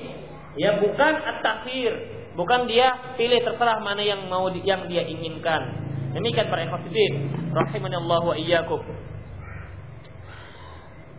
[0.58, 1.92] Ya bukan at-takhir,
[2.34, 5.86] bukan dia pilih terserah mana yang mau yang dia inginkan.
[6.16, 8.80] Demikian para ikhwatiddin, rahimani Allah wa iyyakum.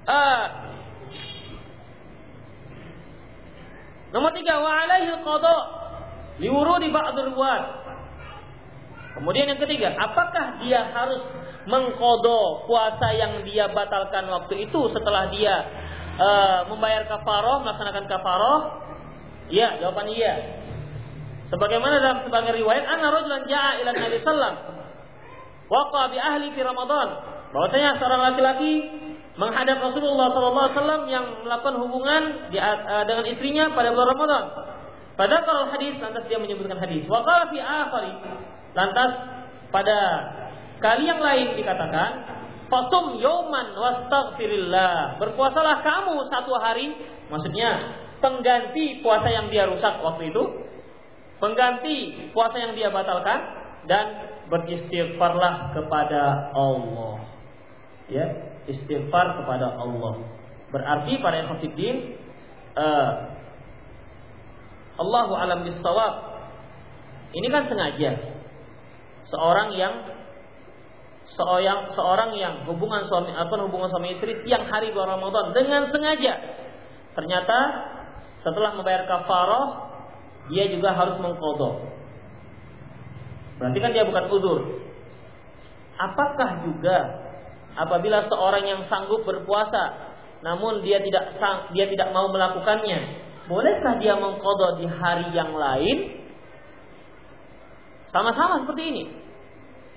[0.10, 0.46] Uh,
[4.10, 5.56] nomor tiga, wa alaihi qada
[6.39, 7.63] liwurudi ba'd ruwat.
[9.19, 11.19] Kemudian yang ketiga, apakah dia harus
[11.67, 15.56] mengkodo puasa yang dia batalkan waktu itu setelah dia
[16.15, 18.60] uh, membayar kafaroh, melaksanakan kafaroh?
[19.50, 20.34] Iya, jawaban iya.
[21.50, 24.54] Sebagaimana dalam sebagian riwayat, anna rajulan ja'a ila Nabi sallam
[25.65, 27.08] waqa bi ahli fi Ramadan.
[27.50, 28.74] Bahwasanya seorang laki-laki
[29.39, 34.43] menghadap Rasulullah wasallam yang melakukan hubungan di, uh, dengan istrinya pada bulan Ramadan.
[35.15, 37.08] Pada kalau hadis lantas dia menyebutkan hadis.
[37.08, 38.13] Wa qala fi akhari.
[38.75, 39.12] Lantas
[39.71, 39.97] pada
[40.80, 42.39] Kali yang lain dikatakan,
[42.71, 45.19] Fasum yoman wastaghfirillah.
[45.19, 46.95] Berpuasalah kamu satu hari,
[47.28, 50.43] maksudnya pengganti puasa yang dia rusak waktu itu,
[51.41, 53.39] pengganti puasa yang dia batalkan
[53.89, 54.06] dan
[54.47, 57.25] beristighfarlah kepada Allah.
[58.08, 60.26] Ya, istighfar kepada Allah.
[60.69, 61.95] Berarti para ikhwatiddin
[62.76, 63.12] uh, eh,
[65.00, 66.13] Allahu alam bisawab.
[67.30, 68.39] Ini kan sengaja
[69.30, 69.93] seorang yang
[71.38, 76.34] seorang seorang yang hubungan suami apa hubungan suami istri siang hari bulan Ramadan dengan sengaja
[77.13, 77.58] ternyata
[78.41, 79.67] setelah membayar kafarah
[80.50, 81.86] dia juga harus mengkodok
[83.62, 84.60] berarti kan dia bukan udur
[86.02, 86.98] apakah juga
[87.80, 94.20] apabila seorang yang sanggup berpuasa namun dia tidak sang, dia tidak mau melakukannya bolehkah dia
[94.20, 95.98] mengkodok di hari yang lain
[98.12, 99.04] sama-sama seperti ini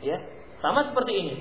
[0.03, 0.19] ya
[0.63, 1.35] sama seperti ini.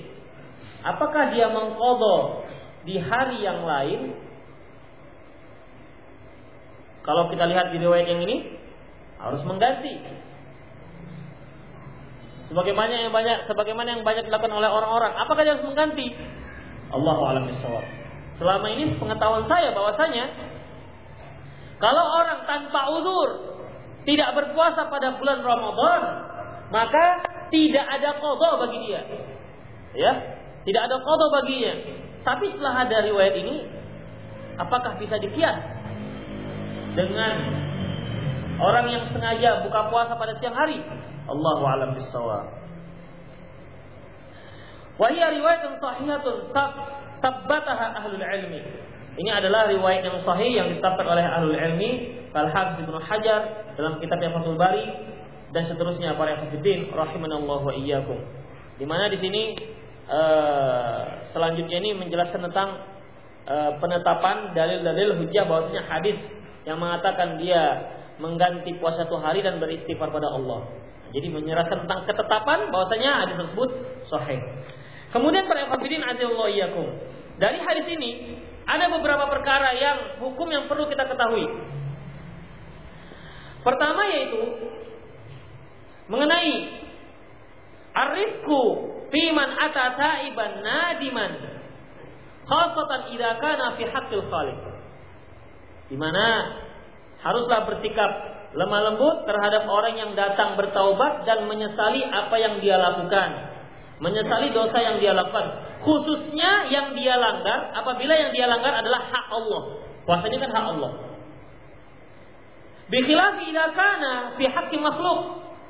[0.82, 2.50] Apakah dia mengkodok
[2.90, 4.18] di hari yang lain?
[7.06, 8.58] Kalau kita lihat di riwayat yang ini,
[9.22, 10.21] harus mengganti.
[12.52, 15.16] Sebagaimana yang banyak, sebagaimana yang banyak dilakukan oleh orang-orang.
[15.16, 16.12] Apakah dia harus mengganti?
[16.92, 17.48] Allah alam
[18.36, 20.52] Selama ini pengetahuan saya bahwasanya
[21.80, 23.30] kalau orang tanpa udur
[24.04, 26.02] tidak berpuasa pada bulan Ramadan,
[26.70, 29.02] maka tidak ada qada bagi dia.
[29.96, 30.12] Ya,
[30.68, 31.74] tidak ada qada baginya.
[32.22, 33.66] Tapi setelah ada riwayat ini,
[34.62, 35.58] apakah bisa dikias
[36.94, 37.34] dengan
[38.62, 40.84] orang yang sengaja buka puasa pada siang hari?
[41.32, 42.46] Allahu a'lam bissawab.
[45.00, 46.54] Wa hiya riwayatun sahihatun
[47.22, 48.62] tabbataha ahlul ilmi.
[49.12, 54.32] Ini adalah riwayat yang sahih yang ditetapkan oleh ahlul ilmi, Al-Hafiz Ibnu Hajar dalam kitabnya
[54.32, 54.88] Fathul Bari
[55.52, 58.16] dan seterusnya para hafidin rahimanallahu wa iyyakum.
[58.80, 59.60] Di mana di sini
[60.08, 62.88] uh, selanjutnya ini menjelaskan tentang
[63.46, 66.18] uh, penetapan dalil-dalil hujjah bahwasanya hadis
[66.64, 70.72] yang mengatakan dia mengganti puasa satu hari dan beristighfar pada Allah.
[71.12, 73.70] Jadi menyerahkan tentang ketetapan bahwasanya hadis tersebut
[74.08, 74.40] sahih.
[75.12, 76.88] Kemudian para hafidin azallahu iyyakum.
[77.36, 81.48] Dari hadis ini ada beberapa perkara yang hukum yang perlu kita ketahui.
[83.62, 84.42] Pertama yaitu
[86.08, 86.54] mengenai
[87.92, 88.62] arifku
[89.12, 91.32] fiman ata taiban nadiman
[92.48, 94.24] khasatan idza kana fi haqqil.
[95.92, 96.56] Di mana
[97.20, 103.30] haruslah bersikap lemah lembut terhadap orang yang datang bertaubat dan menyesali apa yang dia lakukan.
[104.02, 105.72] Menyesali dosa yang dia lakukan.
[105.82, 109.62] Khususnya yang dia langgar apabila yang dia langgar adalah hak Allah.
[110.04, 110.92] Puasanya kan hak Allah.
[112.92, 115.20] Bikhilafi idza kana haqqi makhluk.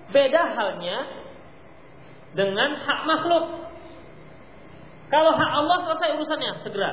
[0.10, 0.98] Beda halnya
[2.34, 3.46] dengan hak makhluk.
[5.12, 6.92] Kalau hak Allah selesai urusannya segera.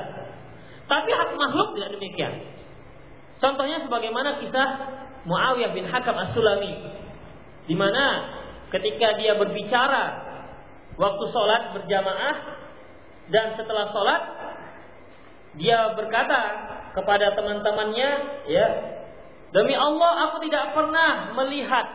[0.85, 2.35] Tapi hak makhluk tidak demikian.
[3.39, 4.69] Contohnya sebagaimana kisah
[5.29, 6.73] Muawiyah bin Hakam As-Sulami
[7.69, 8.05] di mana
[8.73, 10.05] ketika dia berbicara
[10.97, 12.37] waktu sholat berjamaah
[13.29, 14.23] dan setelah sholat
[15.61, 16.41] dia berkata
[16.97, 18.11] kepada teman-temannya
[18.49, 18.67] ya
[19.53, 21.87] demi Allah aku tidak pernah melihat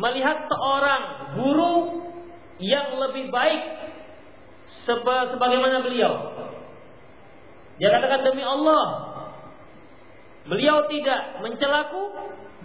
[0.00, 1.02] melihat seorang
[1.36, 1.74] guru
[2.60, 3.62] yang lebih baik
[4.84, 6.12] seba, sebagaimana beliau.
[7.80, 8.82] Dia katakan demi Allah
[10.50, 12.10] beliau tidak mencelaku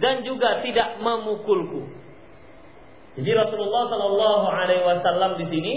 [0.02, 1.86] dan juga tidak memukulku
[3.16, 5.74] jadi Rasulullah Shallallahu Alaihi Wasallam di sini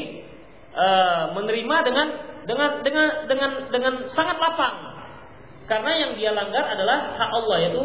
[0.75, 2.07] uh, menerima dengan
[2.43, 4.75] dengan dengan dengan dengan sangat lapang
[5.71, 7.83] karena yang dia langgar adalah hak Allah yaitu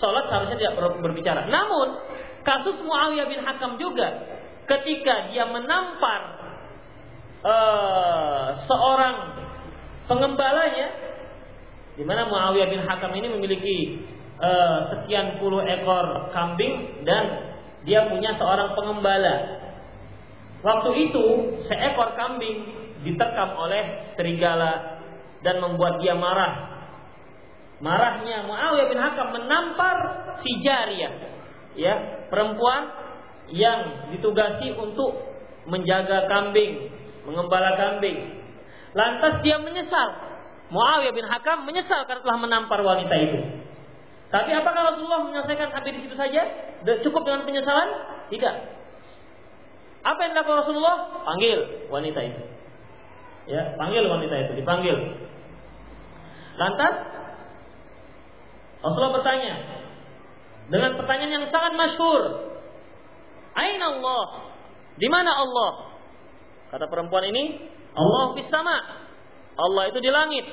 [0.00, 1.46] sholat seharusnya tidak berbicara.
[1.46, 2.00] Namun
[2.42, 4.08] kasus Muawiyah bin Hakam juga
[4.68, 6.20] ketika dia menampar
[7.44, 9.16] uh, seorang
[10.08, 11.07] pengembalanya
[11.98, 13.76] di mana Muawiyah bin Hakam ini memiliki
[14.38, 17.50] uh, sekian puluh ekor kambing dan
[17.82, 19.58] dia punya seorang pengembala.
[20.62, 21.24] Waktu itu
[21.66, 22.70] seekor kambing
[23.02, 25.02] diterkam oleh serigala
[25.42, 26.78] dan membuat dia marah.
[27.82, 29.96] Marahnya Muawiyah bin Hakam menampar
[30.42, 31.14] si Jariyah,
[31.78, 31.94] ya,
[32.26, 32.90] perempuan
[33.54, 35.14] yang ditugasi untuk
[35.66, 36.90] menjaga kambing,
[37.22, 38.42] mengembala kambing.
[38.98, 40.27] Lantas dia menyesal.
[40.68, 43.40] Muawiyah bin Hakam menyesal karena telah menampar wanita itu.
[44.28, 46.44] Tapi apakah Rasulullah menyelesaikan sampai di situ saja?
[47.00, 47.88] Cukup dengan penyesalan?
[48.28, 48.54] Tidak.
[50.04, 51.24] Apa yang dilakukan Rasulullah?
[51.24, 52.42] Panggil wanita itu.
[53.48, 54.96] Ya, panggil wanita itu, dipanggil.
[56.60, 56.96] Lantas
[58.84, 59.54] Rasulullah bertanya
[60.68, 62.52] dengan pertanyaan yang sangat masyhur.
[63.56, 64.52] Aina Allah?
[65.00, 65.96] Di mana Allah?
[66.68, 69.07] Kata perempuan ini, Allah di sama.
[69.58, 70.46] Allah itu di langit.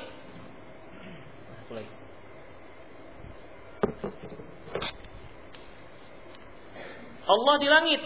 [7.26, 8.00] Allah di langit.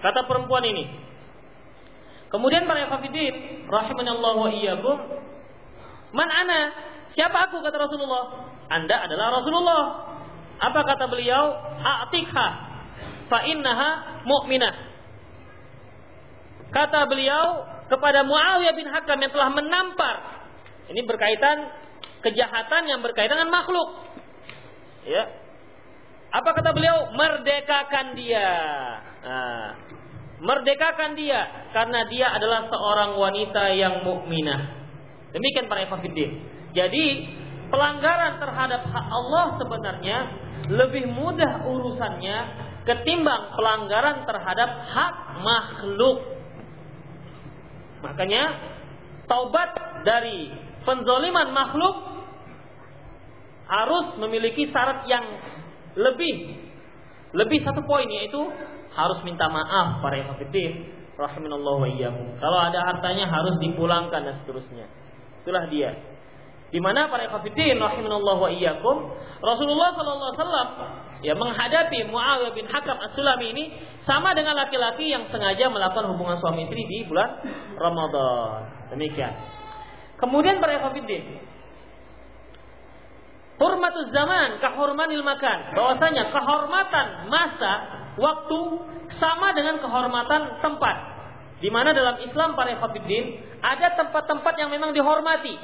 [0.00, 0.84] Kata perempuan ini.
[2.32, 4.96] Kemudian para hafidin rahimanallahu wa iyyakum.
[6.12, 6.60] Man ana?
[7.14, 8.50] Siapa aku kata Rasulullah?
[8.68, 9.82] Anda adalah Rasulullah.
[10.58, 11.52] Apa kata beliau?
[11.78, 12.46] A'tikha
[13.30, 14.74] fa innaha mu'minah.
[16.74, 20.16] Kata beliau kepada Muawiyah bin Hakam yang telah menampar.
[20.88, 21.68] Ini berkaitan
[22.20, 24.12] kejahatan yang berkaitan dengan makhluk.
[25.04, 25.24] Ya,
[26.34, 27.14] apa kata beliau?
[27.14, 28.50] Merdekakan dia.
[29.22, 29.68] Nah,
[30.42, 34.82] merdekakan dia karena dia adalah seorang wanita yang mukminah.
[35.30, 36.30] Demikian para ikhwatiddin.
[36.74, 37.04] Jadi,
[37.70, 40.18] pelanggaran terhadap hak Allah sebenarnya
[40.74, 42.38] lebih mudah urusannya
[42.82, 46.33] ketimbang pelanggaran terhadap hak makhluk.
[48.04, 48.42] Makanya
[49.24, 49.72] taubat
[50.04, 50.52] dari
[50.84, 51.96] penzoliman makhluk
[53.64, 55.24] harus memiliki syarat yang
[55.96, 56.60] lebih
[57.32, 58.38] lebih satu poin yaitu
[58.94, 60.86] harus minta maaf para hafidin
[61.16, 62.36] rahimanallahu wa iyyakum.
[62.38, 64.86] Kalau ada hartanya harus dipulangkan dan seterusnya.
[65.42, 65.96] Itulah dia.
[66.70, 68.96] Di mana para hafidin rahimanallahu wa iyyakum,
[69.42, 70.68] Rasulullah sallallahu alaihi wasallam
[71.24, 73.64] ya menghadapi Muawiyah bin Hakam As-Sulami ini
[74.04, 77.40] sama dengan laki-laki yang sengaja melakukan hubungan suami istri di bulan
[77.80, 78.92] Ramadan.
[78.92, 79.32] Demikian.
[80.20, 81.40] Kemudian para ikhwatiddin,
[83.54, 85.78] Hurmatul zaman, kehormanil makan.
[85.78, 87.72] Bahwasanya kehormatan masa,
[88.18, 88.60] waktu
[89.16, 90.96] sama dengan kehormatan tempat.
[91.62, 95.54] Di mana dalam Islam para ikhwatiddin ada tempat-tempat yang memang dihormati.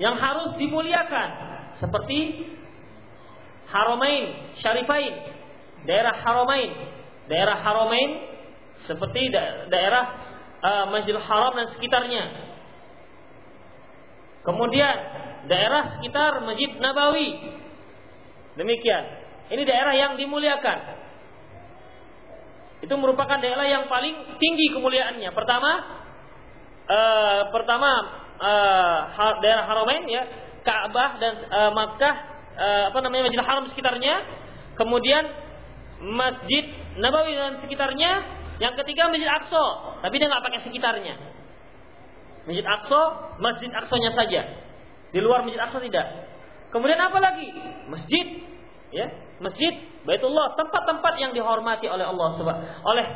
[0.00, 1.28] Yang harus dimuliakan.
[1.78, 2.18] Seperti
[3.74, 5.14] Haramain, Syarifain,
[5.82, 6.70] daerah Haramain,
[7.26, 8.10] daerah Haramain
[8.86, 10.04] seperti da daerah
[10.62, 12.24] uh, Masjidil Haram dan sekitarnya.
[14.46, 14.96] Kemudian
[15.50, 17.58] daerah sekitar Masjid Nabawi.
[18.54, 19.04] Demikian.
[19.50, 20.78] Ini daerah yang dimuliakan.
[22.84, 25.32] Itu merupakan daerah yang paling tinggi kemuliaannya.
[25.32, 25.70] Pertama,
[26.86, 27.90] uh, pertama
[28.38, 30.22] uh, daerah Haramain ya,
[30.62, 34.14] Ka'bah dan uh, Makkah uh, apa namanya Masjid Haram sekitarnya.
[34.74, 35.24] Kemudian
[36.02, 36.64] Masjid
[36.98, 38.42] Nabawi dan sekitarnya.
[38.62, 39.64] Yang ketiga Masjid Aqsa,
[39.98, 41.14] tapi dia nggak pakai sekitarnya.
[42.46, 43.00] Masjid Aqsa,
[43.42, 44.42] Masjid Aqsa-nya saja.
[45.10, 46.06] Di luar Masjid Aqsa tidak.
[46.70, 47.50] Kemudian apa lagi?
[47.90, 48.26] Masjid,
[48.94, 49.06] ya,
[49.38, 52.34] masjid Baitullah, tempat-tempat yang dihormati oleh Allah
[52.84, 53.06] oleh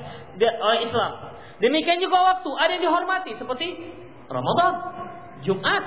[0.40, 1.12] oleh Islam.
[1.58, 3.76] Demikian juga waktu ada yang dihormati seperti
[4.30, 4.72] Ramadan,
[5.44, 5.84] Jumat,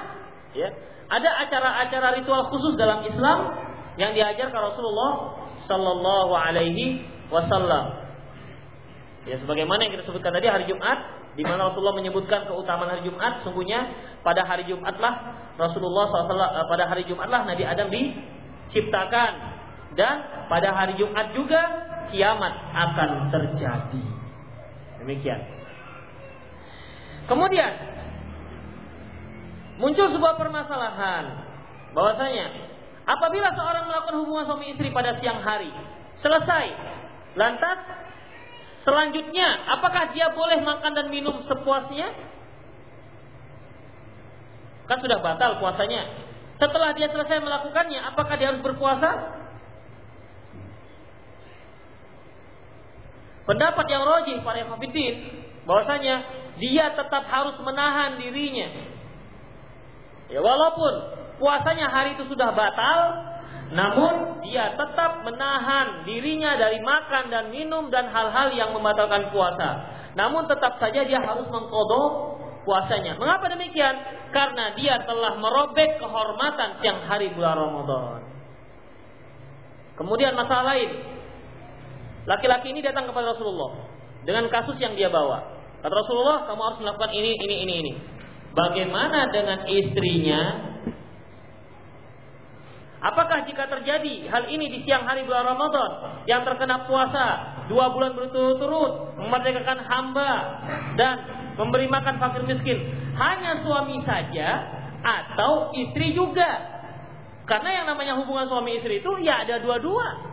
[0.53, 0.69] ya.
[1.11, 3.51] Ada acara-acara ritual khusus dalam Islam
[3.99, 5.35] yang diajarkan Rasulullah
[5.67, 7.99] Sallallahu Alaihi Wasallam.
[9.27, 13.43] Ya, sebagaimana yang kita sebutkan tadi hari Jumat di mana Rasulullah menyebutkan keutamaan hari Jumat,
[13.43, 13.91] sungguhnya
[14.23, 19.31] pada hari Jumatlah Rasulullah SAW eh, pada hari Jumatlah Nabi Adam diciptakan
[19.95, 20.15] dan
[20.47, 21.61] pada hari Jumat juga
[22.11, 24.03] kiamat akan terjadi.
[25.03, 25.41] Demikian.
[27.29, 27.90] Kemudian
[29.81, 31.49] muncul sebuah permasalahan
[31.97, 32.45] bahwasanya
[33.09, 35.73] apabila seorang melakukan hubungan suami istri pada siang hari
[36.21, 36.65] selesai
[37.33, 37.79] lantas
[38.81, 42.09] Selanjutnya, apakah dia boleh makan dan minum sepuasnya?
[44.89, 46.09] Kan sudah batal puasanya.
[46.57, 49.37] Setelah dia selesai melakukannya, apakah dia harus berpuasa?
[53.45, 55.15] Pendapat yang rojih para hafidin
[55.65, 56.15] bahwasanya
[56.57, 58.90] dia tetap harus menahan dirinya.
[60.31, 60.93] Ya walaupun
[61.37, 62.99] puasanya hari itu sudah batal,
[63.71, 69.99] namun dia tetap menahan dirinya dari makan dan minum dan hal-hal yang membatalkan puasa.
[70.15, 73.15] Namun tetap saja dia harus mengkodok puasanya.
[73.15, 73.95] Mengapa demikian?
[74.31, 78.19] Karena dia telah merobek kehormatan siang hari bulan Ramadan.
[79.99, 80.89] Kemudian masalah lain.
[82.27, 83.87] Laki-laki ini datang kepada Rasulullah
[84.23, 85.59] dengan kasus yang dia bawa.
[85.81, 87.93] Kata Rasulullah, kamu harus melakukan ini, ini, ini, ini.
[88.51, 90.71] Bagaimana dengan istrinya
[93.01, 98.13] Apakah jika terjadi hal ini di siang hari bulan Ramadan yang terkena puasa dua bulan
[98.13, 100.31] berturut-turut memerdekakan hamba
[100.93, 101.15] dan
[101.57, 102.77] memberi makan fakir miskin
[103.17, 104.49] hanya suami saja
[105.01, 106.45] atau istri juga?
[107.49, 110.29] Karena yang namanya hubungan suami istri itu ya ada dua-dua.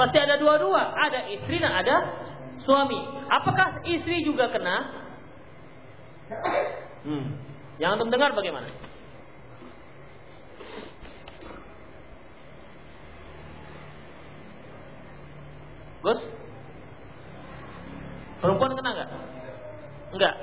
[0.00, 1.96] Pasti ada dua-dua, ada istri dan ada
[2.64, 3.04] suami.
[3.28, 5.07] Apakah istri juga kena?
[6.28, 7.26] Hmm.
[7.80, 8.68] Yang antum dengar bagaimana?
[16.04, 16.20] Gus?
[18.38, 19.10] Perempuan kena nggak?
[20.14, 20.34] Enggak.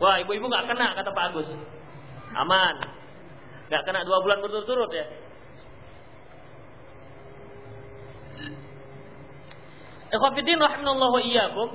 [0.00, 1.48] Wah, ibu-ibu nggak kena kata Pak Agus.
[2.34, 2.76] Aman.
[3.68, 5.06] Nggak kena dua bulan berturut-turut ya.
[10.14, 11.68] Ikhwafidin rahimallahu iyyakum.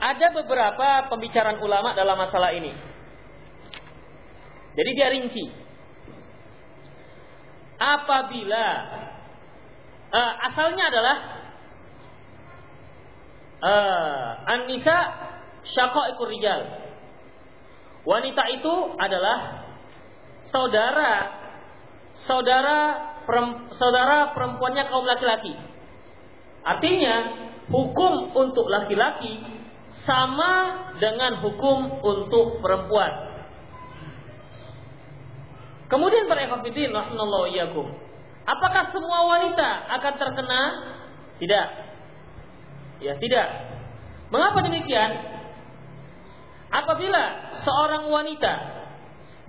[0.00, 2.72] Ada beberapa pembicaraan ulama dalam masalah ini.
[4.74, 5.44] Jadi dia rinci.
[7.80, 8.66] Apabila
[10.12, 11.16] uh, asalnya adalah
[13.60, 14.98] uh, an-nisa
[15.76, 16.30] syaqaiqur.
[18.00, 19.38] Wanita itu adalah
[20.48, 21.12] saudara
[22.24, 22.78] saudara
[23.76, 25.54] saudara perempuannya kaum laki-laki.
[26.64, 27.16] Artinya
[27.68, 29.59] hukum untuk laki-laki
[30.06, 30.52] sama
[30.98, 33.30] dengan hukum untuk perempuan.
[35.90, 37.82] Kemudian para ikhwatiddin rahimallahu.
[38.46, 39.68] Apakah semua wanita
[39.98, 40.62] akan terkena?
[41.42, 41.66] Tidak.
[43.02, 43.48] Ya, tidak.
[44.30, 45.10] Mengapa demikian?
[46.70, 47.22] Apabila
[47.66, 48.52] seorang wanita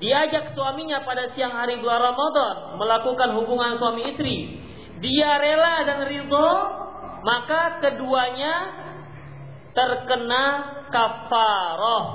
[0.01, 4.57] diajak suaminya pada siang hari bulan Ramadan melakukan hubungan suami istri,
[4.97, 6.49] dia rela dan ridho,
[7.21, 8.80] maka keduanya
[9.71, 10.43] terkena
[10.91, 12.05] kafaroh.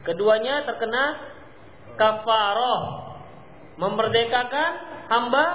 [0.00, 1.20] Keduanya terkena
[2.00, 3.10] kafaroh
[3.80, 4.72] Memerdekakan
[5.08, 5.46] hamba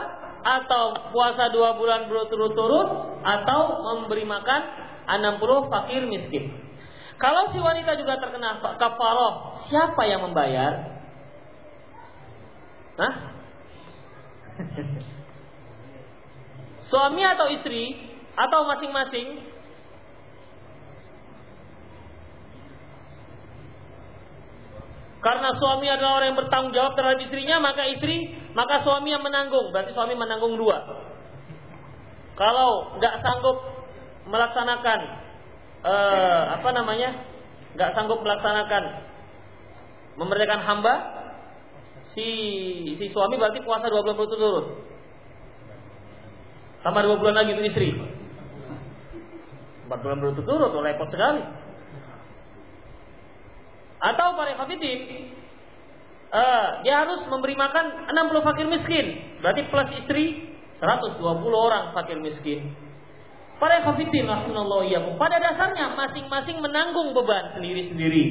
[0.42, 4.62] atau puasa dua bulan berturut-turut atau memberi makan
[5.06, 6.50] 60 fakir miskin.
[7.22, 11.06] Kalau si wanita juga terkena kafaroh, siapa yang membayar?
[12.98, 13.14] Hah?
[16.90, 17.94] Suami atau istri
[18.34, 19.54] atau masing-masing?
[25.26, 29.74] Karena suami adalah orang yang bertanggung jawab terhadap istrinya, maka istri, maka suami yang menanggung.
[29.74, 30.86] Berarti suami menanggung dua.
[32.38, 33.58] Kalau nggak sanggup
[34.30, 35.00] melaksanakan
[35.82, 37.26] uh, apa namanya,
[37.74, 39.02] nggak sanggup melaksanakan
[40.22, 40.94] memerdekakan hamba,
[42.14, 42.28] si
[42.94, 44.78] si suami berarti puasa dua bulan berturut-turut.
[46.86, 47.98] Tambah dua bulan lagi untuk istri.
[49.90, 51.65] Empat bulan berturut-turut, repot sekali.
[54.06, 55.34] Atau para hafidin
[56.30, 59.06] uh, dia harus memberi makan 60 fakir miskin.
[59.42, 60.24] Berarti plus istri
[60.78, 62.70] 120 orang fakir miskin.
[63.58, 65.18] Para hafidin rahimallahu iyyakum.
[65.18, 68.26] Pada dasarnya masing-masing menanggung beban sendiri-sendiri.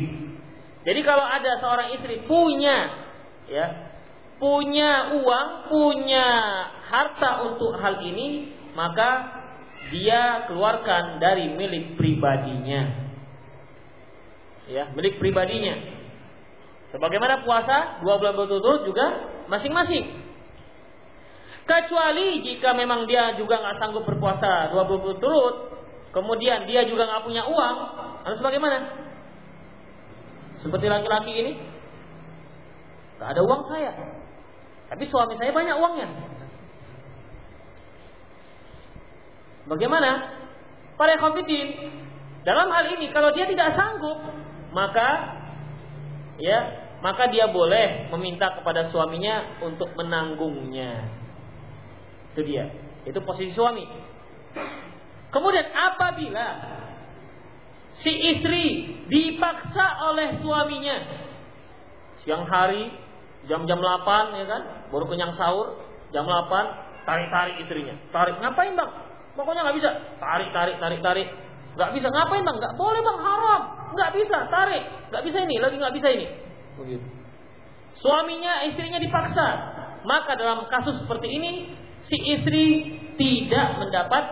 [0.84, 2.92] Jadi kalau ada seorang istri punya
[3.48, 3.66] ya,
[4.36, 6.28] punya uang, punya
[6.92, 9.42] harta untuk hal ini, maka
[9.88, 13.03] dia keluarkan dari milik pribadinya
[14.68, 15.76] ya milik pribadinya.
[16.94, 19.06] Sebagaimana puasa dua bulan berturut-turut juga
[19.50, 20.24] masing-masing.
[21.64, 25.54] Kecuali jika memang dia juga nggak sanggup berpuasa dua bulan berturut-turut,
[26.14, 27.76] kemudian dia juga nggak punya uang,
[28.22, 28.78] harus bagaimana?
[30.62, 31.52] Seperti laki-laki ini,
[33.18, 33.92] nggak ada uang saya,
[34.86, 36.08] tapi suami saya banyak uangnya.
[39.64, 40.10] Bagaimana?
[40.94, 41.90] Para konfidin
[42.46, 44.43] dalam hal ini kalau dia tidak sanggup
[44.74, 45.08] maka
[46.42, 51.04] ya maka dia boleh meminta kepada suaminya untuk menanggungnya.
[52.32, 52.72] Itu dia.
[53.04, 53.84] Itu posisi suami.
[55.28, 56.46] Kemudian apabila
[58.00, 58.64] si istri
[59.06, 60.96] dipaksa oleh suaminya
[62.24, 62.88] siang hari
[63.44, 65.76] jam-jam 8 ya kan, baru kenyang sahur,
[66.10, 67.94] jam 8 tarik-tarik istrinya.
[68.08, 68.90] Tarik ngapain, Bang?
[69.36, 69.90] Pokoknya nggak bisa.
[70.16, 71.28] Tarik, tarik, tarik, tarik.
[71.74, 72.56] Nggak bisa ngapain, Bang?
[72.58, 76.26] Nggak boleh, Bang, haram nggak bisa, tarik, nggak bisa ini, lagi nggak bisa ini.
[76.76, 77.06] Begitu.
[78.02, 79.48] Suaminya, istrinya dipaksa.
[80.04, 81.72] Maka dalam kasus seperti ini,
[82.10, 82.66] si istri
[83.16, 84.24] tidak mendapat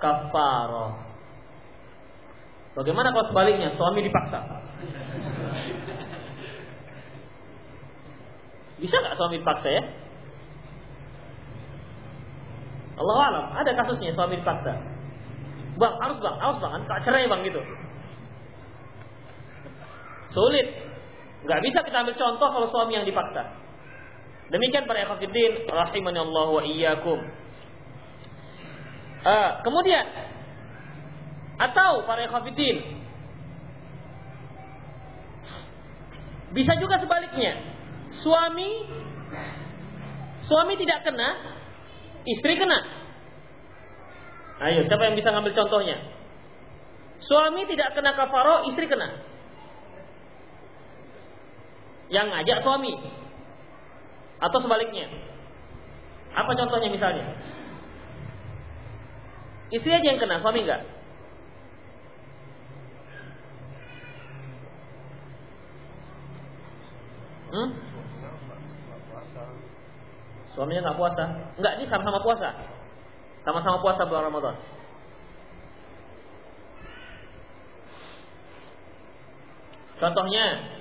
[0.00, 0.94] kafaroh.
[2.78, 4.38] Bagaimana kalau sebaliknya, suami dipaksa?
[8.78, 9.82] Bisa nggak suami dipaksa ya?
[12.98, 14.97] Allah alam, ada kasusnya suami dipaksa.
[15.78, 17.62] Bang, harus bang, harus bang, tak cerai bang gitu.
[20.34, 20.66] Sulit.
[21.46, 23.46] Nggak bisa kita ambil contoh kalau suami yang dipaksa.
[24.50, 27.18] Demikian para ikhwatiddin rahimani Allah wa iyyakum.
[29.18, 30.02] Uh, kemudian
[31.58, 32.98] atau para ikhwatiddin
[36.56, 37.76] bisa juga sebaliknya.
[38.24, 38.88] Suami
[40.48, 41.28] suami tidak kena,
[42.26, 42.97] istri kena.
[44.58, 45.96] Ayo, siapa yang bisa ngambil contohnya?
[47.22, 49.38] Suami tidak kena kafaro, istri kena
[52.08, 52.92] yang ngajak suami
[54.40, 55.06] atau sebaliknya.
[56.32, 57.36] Apa contohnya misalnya?
[59.68, 60.82] Istri aja yang kena, suami enggak?
[67.48, 67.68] Hmm?
[70.56, 71.24] Suaminya nggak puasa?
[71.60, 72.77] Enggak, ini sama-sama puasa.
[73.46, 74.56] Sama-sama puasa bulan Ramadan.
[79.98, 80.78] Contohnya,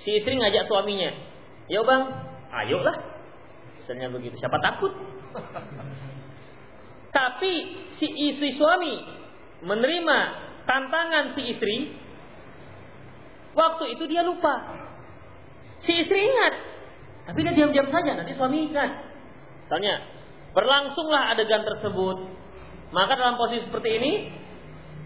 [0.00, 1.12] Si istri ngajak suaminya,
[1.68, 2.08] "Yo bang,
[2.48, 2.96] ayolah."
[3.80, 4.92] Misalnya begitu, siapa takut?
[7.16, 7.52] Tapi
[8.00, 8.96] si istri suami
[9.60, 10.18] menerima
[10.64, 11.76] tantangan si istri,
[13.52, 14.78] waktu itu dia lupa.
[15.84, 16.54] Si istri ingat,
[17.24, 19.00] tapi dia diam-diam saja, nanti suami ingat.
[19.64, 19.94] Misalnya,
[20.56, 22.16] berlangsunglah adegan tersebut.
[22.90, 24.12] Maka dalam posisi seperti ini,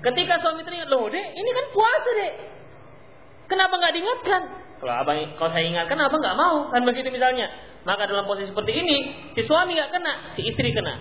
[0.01, 2.35] ketika suami teringat, loh dek, ini kan puasa dek.
[3.45, 4.43] Kenapa nggak diingatkan?
[4.81, 7.53] Kalau abang, kalau saya ingatkan abang nggak mau, kan begitu misalnya.
[7.85, 8.97] Maka dalam posisi seperti ini,
[9.37, 10.97] si suami nggak kena, si istri kena.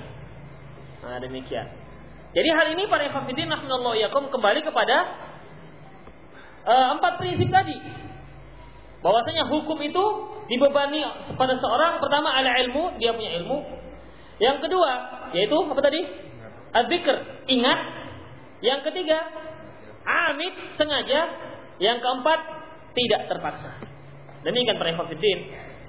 [1.04, 1.68] Nah demikian.
[2.34, 4.98] Jadi hal ini para ikhwatiddin rahimallahu yakum kembali kepada
[6.66, 7.78] uh, empat prinsip tadi.
[9.04, 10.04] Bahwasanya hukum itu
[10.48, 11.04] dibebani
[11.36, 13.83] pada seorang pertama ala ilmu, dia punya ilmu.
[14.42, 14.92] Yang kedua,
[15.34, 16.02] yaitu apa tadi?
[16.74, 17.18] Adzikr,
[17.50, 17.80] ingat.
[18.64, 19.20] Yang ketiga,
[20.06, 21.22] amit sengaja.
[21.78, 22.40] Yang keempat,
[22.94, 23.72] tidak terpaksa.
[24.46, 25.40] Demikian para ikhwatiddin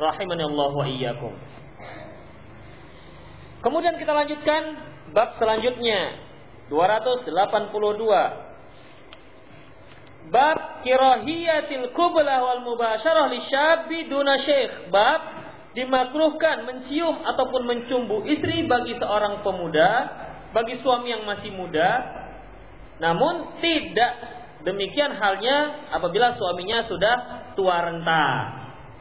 [0.00, 1.34] rahimani Allah wa iyyakum.
[3.64, 4.62] Kemudian kita lanjutkan
[5.16, 6.20] bab selanjutnya
[6.68, 8.44] 282
[10.24, 14.88] Bab kirahiyatil kublah wal mubasyarah li syabbi duna syekh.
[14.88, 15.20] Bab
[15.74, 19.90] dimakruhkan mencium ataupun mencumbu istri bagi seorang pemuda,
[20.54, 21.90] bagi suami yang masih muda.
[23.02, 24.12] Namun tidak
[24.62, 27.14] demikian halnya apabila suaminya sudah
[27.58, 28.26] tua renta.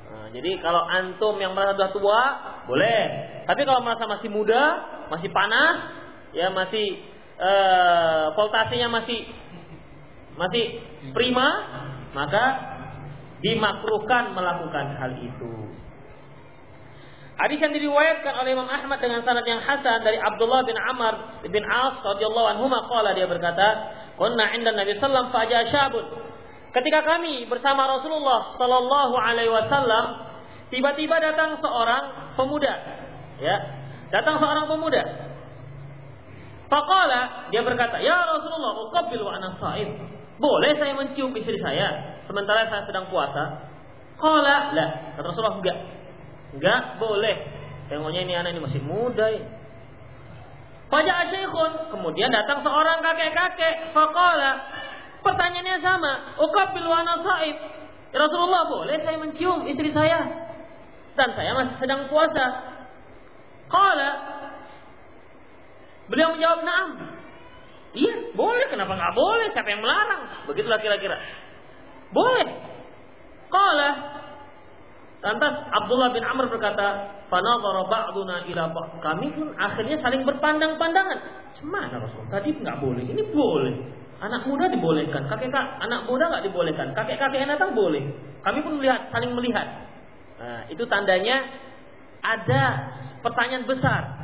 [0.10, 2.22] Nah, jadi kalau antum yang merasa sudah tua,
[2.66, 3.02] boleh.
[3.46, 4.62] Tapi kalau merasa masih muda,
[5.14, 5.78] masih panas,
[6.34, 7.06] ya masih
[7.38, 9.30] uh, voltasenya masih
[10.34, 10.82] masih
[11.14, 11.48] prima,
[12.18, 12.74] maka
[13.46, 15.73] dimakruhkan melakukan hal itu.
[17.44, 21.60] Hadis yang diriwayatkan oleh Imam Ahmad dengan sanad yang hasan dari Abdullah bin Amr bin
[21.68, 26.24] As radhiyallahu anhu qala dia berkata, "Kunna 'inda Nabi sallallahu alaihi wasallam
[26.74, 30.26] Ketika kami bersama Rasulullah sallallahu alaihi wasallam,
[30.74, 32.74] tiba-tiba datang seorang pemuda.
[33.38, 33.56] Ya,
[34.10, 35.04] datang seorang pemuda.
[36.74, 40.02] Faqala, dia berkata, "Ya Rasulullah, uqabbil wa ana sha'im."
[40.42, 43.70] Boleh saya mencium istri saya sementara saya sedang puasa?
[44.18, 44.90] Qala lah.
[45.14, 45.78] Kata Rasulullah enggak.
[46.54, 47.36] Enggak boleh.
[47.90, 49.48] Tengoknya ini anak ini masih muda ini.
[50.94, 51.90] Faja'a syaikhun.
[51.90, 53.92] Kemudian datang seorang kakek-kakek.
[53.98, 54.52] Faqala.
[55.26, 56.38] Pertanyaannya sama.
[56.38, 57.58] Uqabil wa sa'id.
[58.14, 60.22] Ya Rasulullah boleh saya mencium istri saya?
[61.18, 62.46] Dan saya masih sedang puasa.
[63.74, 64.12] Qala.
[66.14, 66.90] Beliau menjawab, "Na'am."
[67.98, 68.66] Iya, boleh.
[68.70, 69.48] Kenapa nggak boleh?
[69.50, 70.46] Siapa yang melarang?
[70.46, 71.18] Begitulah kira-kira.
[72.14, 72.50] Boleh.
[73.50, 73.90] Qala
[75.24, 81.20] Lantas Abdullah bin Amr berkata, "Fanadhara ba'duna ila Kami pun akhirnya saling berpandang-pandangan.
[81.56, 82.28] Cemana Rasul?
[82.28, 83.76] Tadi nggak boleh, ini boleh.
[84.20, 88.04] Anak muda dibolehkan, kakek kak, anak muda nggak dibolehkan, kakek kakek yang datang boleh.
[88.44, 89.68] Kami pun melihat, saling melihat.
[90.44, 91.40] Nah, itu tandanya
[92.20, 92.64] ada
[93.24, 94.24] pertanyaan besar.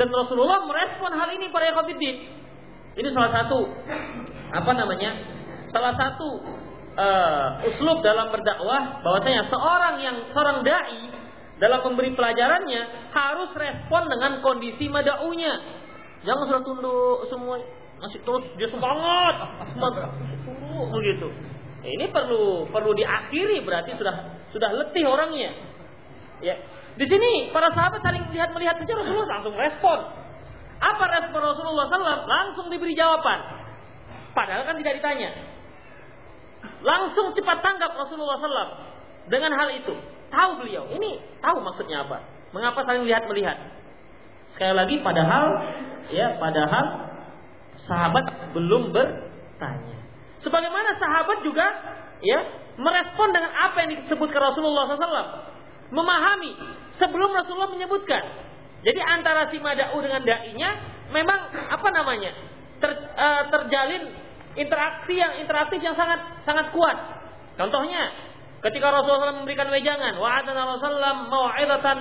[0.00, 2.16] Dan Rasulullah merespon hal ini pada Yakobiddin.
[2.96, 3.68] Ini salah satu
[4.52, 5.16] apa namanya?
[5.68, 6.44] Salah satu
[6.96, 11.00] uh, uslub dalam berdakwah bahwasanya seorang yang seorang dai
[11.62, 15.62] dalam memberi pelajarannya harus respon dengan kondisi madaunya.
[16.26, 17.58] Jangan sudah tunduk semua
[18.02, 19.34] masih terus dia semangat,
[19.70, 20.10] semangat
[20.90, 21.28] begitu.
[21.82, 25.50] Ini perlu perlu diakhiri berarti sudah sudah letih orangnya.
[26.42, 26.58] Ya.
[26.98, 29.98] Di sini para sahabat saling melihat melihat saja Rasulullah langsung respon.
[30.82, 32.26] Apa respon Rasulullah SAW?
[32.26, 33.38] Langsung diberi jawaban.
[34.34, 35.51] Padahal kan tidak ditanya.
[36.82, 38.70] Langsung cepat tanggap Rasulullah SAW
[39.30, 39.94] dengan hal itu.
[40.32, 40.88] Tahu beliau.
[40.90, 42.24] Ini tahu maksudnya apa.
[42.50, 43.56] Mengapa saling lihat melihat?
[44.52, 45.44] Sekali lagi, padahal
[46.12, 47.12] ya, padahal
[47.88, 49.98] sahabat belum bertanya.
[50.42, 51.66] Sebagaimana sahabat juga
[52.20, 52.40] ya
[52.76, 55.30] merespon dengan apa yang disebutkan Rasulullah SAW.
[55.92, 56.52] Memahami
[56.96, 58.22] sebelum Rasulullah menyebutkan.
[58.82, 60.70] Jadi antara si mada'u dengan da'inya
[61.14, 61.40] memang
[61.70, 62.32] apa namanya?
[62.82, 64.10] Ter, uh, terjalin
[64.58, 66.96] interaksi yang interaktif yang sangat sangat kuat.
[67.56, 68.08] Contohnya,
[68.64, 71.98] ketika Rasulullah SAW memberikan wejangan, wa'adana Rasulullah mau'izatan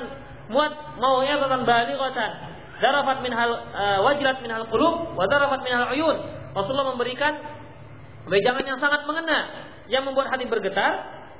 [0.52, 2.32] muat mau'izatan balighatan.
[2.82, 6.18] Darafat minhal uh, wajilat minhal qulub wa darafat minhal uyun.
[6.52, 7.38] Rasulullah memberikan
[8.26, 9.40] wejangan yang sangat mengena
[9.86, 10.92] yang membuat hati bergetar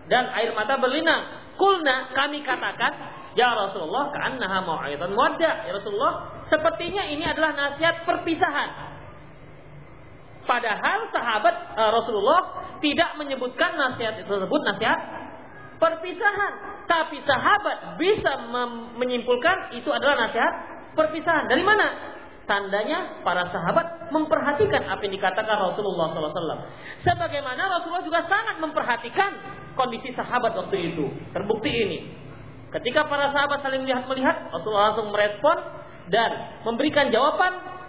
[0.06, 1.54] dan air mata berlinang.
[1.58, 2.94] Kulna kami katakan
[3.32, 5.64] Ya Rasulullah, ka'annaha mau'izatan muwadda.
[5.64, 8.91] Ya Rasulullah, sepertinya ini adalah nasihat perpisahan.
[10.46, 12.42] Padahal sahabat uh, Rasulullah
[12.82, 15.00] tidak menyebutkan nasihat tersebut nasihat
[15.82, 16.54] perpisahan.
[16.86, 18.52] Tapi sahabat bisa
[19.00, 20.54] menyimpulkan itu adalah nasihat
[20.94, 21.48] perpisahan.
[21.48, 21.88] Dari mana?
[22.50, 26.68] Tandanya para sahabat memperhatikan apa yang dikatakan Rasulullah SAW.
[27.06, 29.30] Sebagaimana Rasulullah juga sangat memperhatikan
[29.80, 31.06] kondisi sahabat waktu itu.
[31.32, 32.00] Terbukti ini.
[32.72, 35.58] Ketika para sahabat saling melihat-melihat, Rasulullah langsung merespon
[36.12, 37.81] dan memberikan jawaban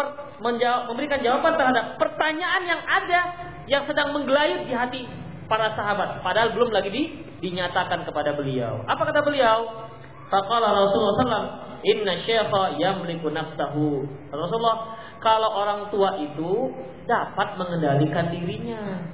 [0.00, 0.06] per,
[0.40, 3.20] menjawab, memberikan jawaban terhadap pertanyaan yang ada
[3.68, 5.04] yang sedang menggelayut di hati
[5.44, 7.02] para sahabat padahal belum lagi di,
[7.44, 8.80] dinyatakan kepada beliau.
[8.88, 9.84] Apa kata beliau?
[10.32, 11.48] Faqala Rasulullah SAW,
[11.84, 14.08] Inna syekha yamliku nafsahu.
[14.32, 16.72] Rasulullah, kalau orang tua itu
[17.04, 19.04] dapat mengendalikan dirinya.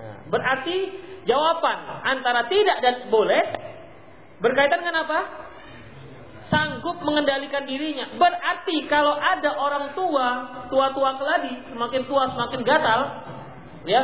[0.00, 0.76] Nah, berarti
[1.28, 3.70] jawaban antara tidak dan boleh
[4.40, 5.20] Berkaitan dengan apa?
[6.50, 8.10] Sanggup mengendalikan dirinya.
[8.18, 10.26] Berarti kalau ada orang tua,
[10.66, 13.00] tua-tua keladi, semakin tua semakin gatal,
[13.86, 14.02] ya,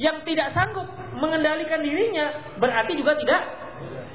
[0.00, 0.88] yang tidak sanggup
[1.20, 3.40] mengendalikan dirinya, berarti juga tidak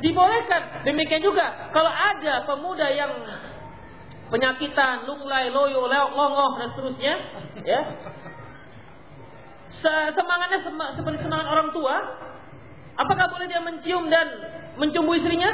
[0.01, 0.83] dibolehkan.
[0.89, 3.13] Demikian juga kalau ada pemuda yang
[4.33, 7.13] penyakitan, lunglai, loyo, longoh dan seterusnya,
[7.61, 7.81] ya.
[10.17, 10.65] Semangatnya
[10.97, 11.95] seperti semangat orang tua,
[12.97, 14.25] apakah boleh dia mencium dan
[14.81, 15.53] mencumbu istrinya?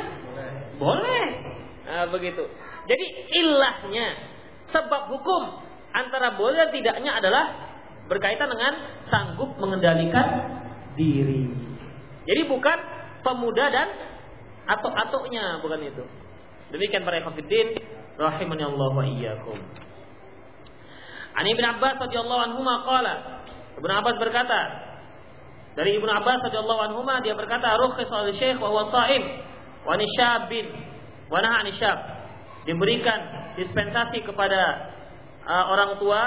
[0.79, 1.52] Boleh.
[1.83, 2.43] Nah, begitu.
[2.87, 3.05] Jadi
[3.43, 4.07] ilahnya
[4.71, 5.63] sebab hukum
[5.93, 7.45] antara boleh dan tidaknya adalah
[8.07, 8.73] berkaitan dengan
[9.07, 10.27] sanggup mengendalikan
[10.95, 11.47] diri.
[12.23, 12.77] Jadi bukan
[13.23, 13.87] pemuda dan
[14.67, 16.03] atuk-atuknya, bukan itu.
[16.71, 17.77] Demikian para ikhwatiddin
[18.17, 19.59] rahimani Allah wa iyyakum.
[21.33, 23.13] Ani Ibnu Abbas radhiyallahu anhu qala
[23.77, 24.59] Ibnu Abbas berkata
[25.73, 29.23] dari Ibnu Abbas radhiyallahu anhu dia berkata rukhis al syekh wa huwa shaim
[29.81, 30.92] wa nisyabin wa
[31.41, 31.97] naha nisyab
[32.67, 33.19] diberikan
[33.57, 34.61] dispensasi kepada
[35.47, 36.21] uh, orang tua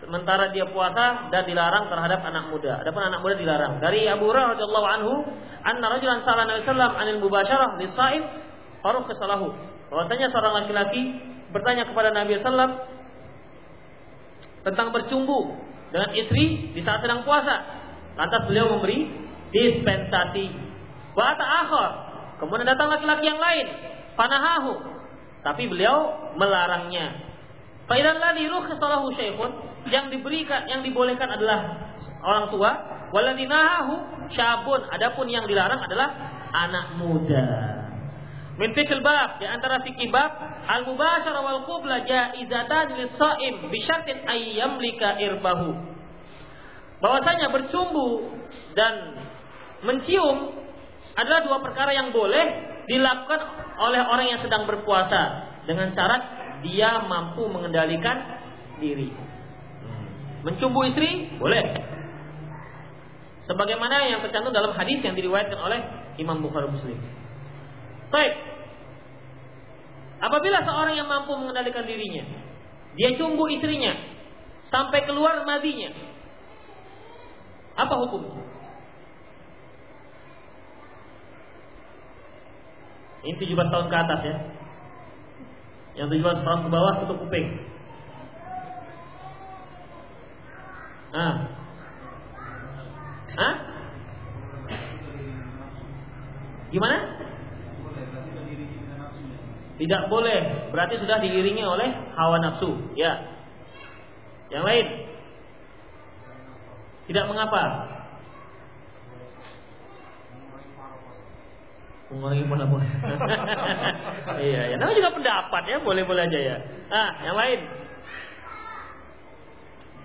[0.00, 2.80] sementara dia puasa dan dilarang terhadap anak muda.
[2.80, 3.78] Adapun anak muda dilarang.
[3.84, 5.12] Dari Abu Hurairah radhiyallahu anhu,
[5.60, 8.22] anna rajulan sa'ala Nabi sallallahu anil mubasyarah lis-sha'im
[8.80, 9.52] faruq kesalahu.
[9.92, 11.20] Bahwasanya seorang laki-laki
[11.52, 12.80] bertanya kepada Nabi sallallahu
[14.64, 15.56] tentang bercumbu
[15.92, 17.60] dengan istri di saat sedang puasa.
[18.16, 19.04] Lantas beliau memberi
[19.52, 20.48] dispensasi.
[21.12, 21.90] Wa akhir.
[22.40, 23.66] Kemudian datang laki-laki yang lain,
[24.14, 24.72] fanahahu.
[25.40, 27.16] Tapi beliau melarangnya.
[27.88, 29.50] Faidan ladhi rukhsalahu syekhun
[29.90, 31.90] yang diberikan yang dibolehkan adalah
[32.22, 32.70] orang tua,
[33.10, 34.84] waladhi nahahu syabun.
[34.92, 36.08] Adapun yang dilarang adalah
[36.54, 37.46] anak muda.
[38.60, 40.36] Min fikil bab di antara fikih bab
[40.68, 45.72] al mubasyarah wal qubla jaizatan lis shaim bi syartin ayyam lika irbahu.
[47.00, 48.28] Bahwasanya bercumbu
[48.76, 49.16] dan
[49.80, 50.60] mencium
[51.16, 52.46] adalah dua perkara yang boleh
[52.90, 53.40] dilakukan
[53.78, 56.22] oleh orang yang sedang berpuasa dengan syarat
[56.66, 58.42] dia mampu mengendalikan
[58.82, 59.14] diri.
[60.42, 61.62] Mencumbu istri boleh.
[63.46, 65.80] Sebagaimana yang tercantum dalam hadis yang diriwayatkan oleh
[66.18, 66.98] Imam Bukhari Muslim.
[68.10, 68.34] Baik,
[70.20, 72.28] Apabila seorang yang mampu mengendalikan dirinya,
[72.92, 73.96] dia cumbu istrinya
[74.68, 75.96] sampai keluar madinya.
[77.80, 78.28] Apa hukum?
[83.20, 84.36] Ini 17 tahun ke atas ya.
[86.00, 87.48] Yang 17 tahun ke bawah tutup kuping.
[91.10, 91.34] Ah.
[93.30, 93.54] Hah?
[96.70, 96.98] Gimana?
[99.80, 102.94] Tidak boleh, berarti sudah diiringi oleh hawa nafsu.
[102.94, 103.16] Ya.
[104.52, 104.86] Yang lain?
[107.10, 107.62] Tidak mengapa.
[112.10, 112.66] Mengurangi pola
[114.42, 114.76] iya, ya.
[114.82, 116.56] Namanya juga pendapat ya, boleh-boleh aja ya.
[116.90, 117.60] Ah, yang lain?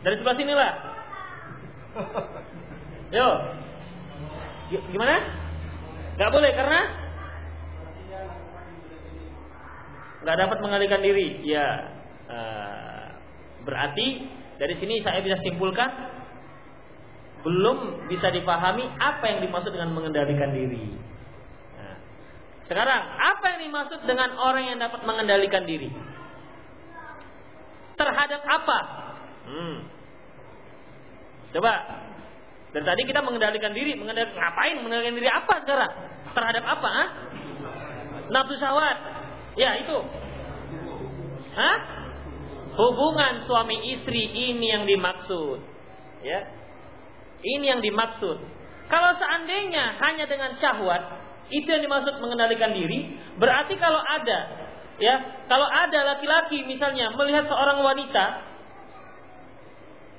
[0.06, 0.72] Dari sebelah sini lah.
[3.18, 3.30] Yo.
[4.94, 5.18] Gimana?
[6.16, 6.80] Gak boleh karena
[10.26, 11.86] nggak dapat mengalihkan diri, ya
[12.26, 13.06] uh,
[13.62, 14.26] berarti
[14.58, 15.86] dari sini saya bisa simpulkan
[17.46, 20.98] belum bisa dipahami apa yang dimaksud dengan mengendalikan diri.
[22.66, 25.94] Sekarang apa yang dimaksud dengan orang yang dapat mengendalikan diri?
[27.96, 28.80] Terhadap apa?
[29.46, 29.78] Hmm.
[31.54, 31.74] Coba
[32.76, 34.84] dan tadi kita mengendalikan diri, mengendalikan ngapain?
[34.84, 35.92] Mengendalikan diri apa sekarang?
[36.36, 36.90] Terhadap apa?
[36.92, 37.06] Ha?
[38.36, 38.98] Nafsu syahwat.
[39.56, 39.96] Ya itu.
[41.56, 41.78] Hah?
[42.76, 45.64] Hubungan suami istri ini yang dimaksud.
[46.20, 46.52] Ya.
[47.40, 48.44] Ini yang dimaksud.
[48.92, 54.40] Kalau seandainya hanya dengan syahwat, itu yang dimaksud mengendalikan diri, berarti kalau ada
[54.98, 58.26] ya, kalau ada laki-laki misalnya melihat seorang wanita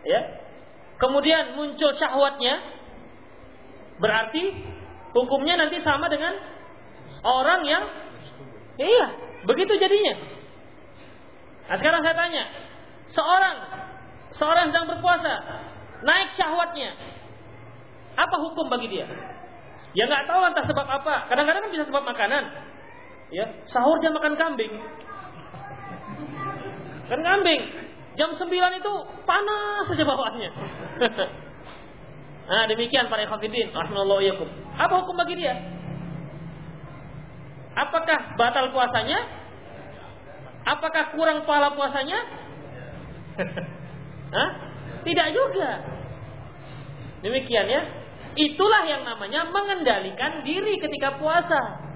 [0.07, 0.21] ya,
[1.03, 2.63] kemudian muncul syahwatnya,
[3.99, 4.55] berarti
[5.17, 6.35] hukumnya nanti sama dengan
[7.27, 7.85] orang yang
[8.77, 10.15] iya, Begitu jadinya.
[11.71, 12.45] Nah sekarang saya tanya,
[13.15, 13.57] seorang
[14.35, 15.35] seorang sedang berpuasa,
[16.03, 16.91] naik syahwatnya,
[18.19, 19.07] apa hukum bagi dia?
[19.93, 21.15] Ya nggak tahu entah sebab apa.
[21.31, 22.45] Kadang-kadang kan bisa sebab makanan.
[23.31, 24.73] Ya, sahur dia makan kambing.
[27.07, 27.63] Kan kambing.
[28.17, 28.93] Jam 9 itu
[29.29, 30.51] panas saja bawaannya.
[32.49, 34.47] nah, demikian para ikhwatiddin rahimallahu
[34.81, 35.53] Apa hukum bagi dia?
[37.77, 39.21] Apakah batal puasanya?
[40.65, 42.19] Apakah kurang pahala puasanya?
[44.35, 44.51] Hah?
[45.05, 45.71] Tidak juga.
[47.21, 47.83] Demikian ya.
[48.37, 51.89] Itulah yang namanya mengendalikan diri ketika puasa.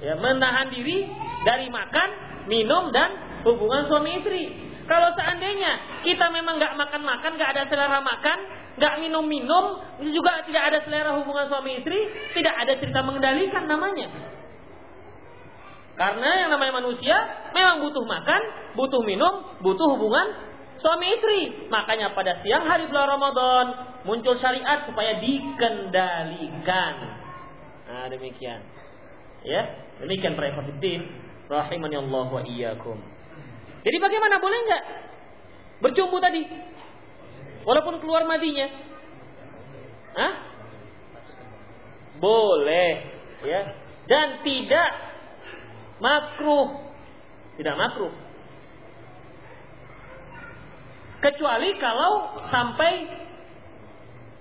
[0.00, 1.06] Ya, menahan diri
[1.44, 2.08] dari makan,
[2.48, 3.12] minum dan
[3.44, 4.50] hubungan suami istri.
[4.88, 8.38] Kalau seandainya kita memang nggak makan-makan, nggak ada selera makan,
[8.80, 9.78] nggak minum-minum,
[10.10, 14.10] juga tidak ada selera hubungan suami istri, tidak ada cerita mengendalikan namanya.
[15.92, 17.14] Karena yang namanya manusia
[17.52, 18.40] memang butuh makan,
[18.74, 20.51] butuh minum, butuh hubungan
[20.82, 21.40] suami istri.
[21.70, 23.66] Makanya pada siang hari bulan Ramadan
[24.02, 26.94] muncul syariat supaya dikendalikan.
[27.86, 28.60] Nah, demikian.
[29.42, 29.62] Ya,
[30.02, 31.06] demikian para ikhwatiddin
[31.46, 32.98] rahimani Allah wa iyyakum.
[33.82, 34.84] Jadi bagaimana boleh enggak
[35.82, 36.42] berjumbu tadi?
[37.62, 38.66] Walaupun keluar madinya.
[40.18, 40.32] Hah?
[42.22, 42.92] Boleh,
[43.42, 43.60] ya.
[44.06, 44.90] Dan tidak
[45.98, 46.90] makruh.
[47.58, 48.14] Tidak makruh.
[51.22, 52.92] Kecuali kalau sampai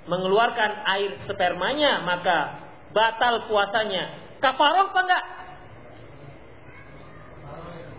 [0.10, 2.38] mengeluarkan air spermanya maka
[2.90, 4.34] batal puasanya.
[4.42, 5.24] Kafaroh apa enggak?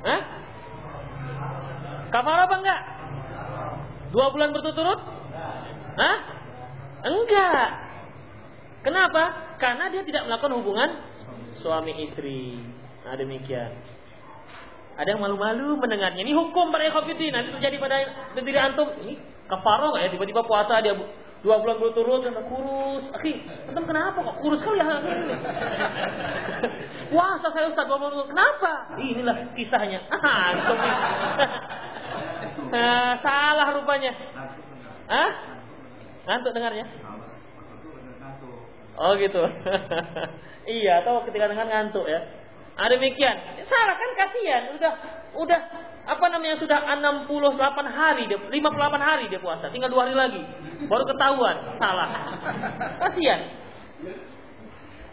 [0.03, 0.21] Hah?
[2.11, 2.81] Kafaroh apa enggak?
[4.11, 5.01] Dua bulan berturut-turut?
[5.97, 6.17] Hah?
[7.07, 7.69] Enggak.
[8.83, 9.55] Kenapa?
[9.63, 10.91] Karena dia tidak melakukan hubungan
[11.63, 12.59] suami istri.
[13.07, 13.71] Nah demikian.
[14.97, 16.21] Ada yang malu-malu mendengarnya.
[16.21, 17.33] Ini hukum para ikhwafidin.
[17.33, 17.97] Nanti terjadi pada
[18.37, 18.89] diri antum.
[19.01, 19.17] Ini
[19.49, 20.13] kafaroh ya.
[20.13, 20.93] Tiba-tiba puasa dia
[21.43, 23.05] dua bulan berturut turut kurus.
[23.19, 23.33] Akhi,
[23.73, 24.87] antum kenapa kok kurus kali ya?
[27.13, 28.73] Puasa saya Ustaz dua bulan Kenapa?
[29.01, 30.01] Inilah kisahnya.
[30.13, 30.79] Ah, antum
[32.73, 34.13] nah, salah rupanya.
[35.11, 35.31] Hah?
[36.25, 36.87] Ngantuk dengarnya?
[38.97, 39.43] Oh gitu.
[40.69, 42.21] iya, atau ketika dengar ngantuk ya.
[42.73, 43.37] Nah, demikian.
[43.69, 44.63] Salah kan kasihan.
[44.77, 44.93] Udah
[45.33, 45.61] udah
[46.03, 47.31] apa namanya sudah 68
[47.87, 48.51] hari dia 58
[48.99, 49.71] hari dia puasa.
[49.71, 50.43] Tinggal dua hari lagi.
[50.89, 52.09] Baru ketahuan salah.
[53.01, 53.41] Kasihan.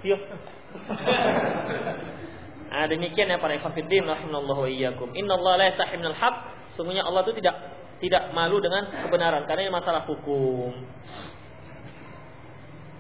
[0.04, 0.22] Yuk.
[2.70, 5.10] Nah, demikian ya para ikhwatiddin rahimallahu wa iyyakum.
[5.18, 6.36] Innallaha la yastahi minal haq.
[6.78, 7.58] Sungguhnya Allah itu tidak
[7.98, 10.70] tidak malu dengan kebenaran karena ini masalah hukum.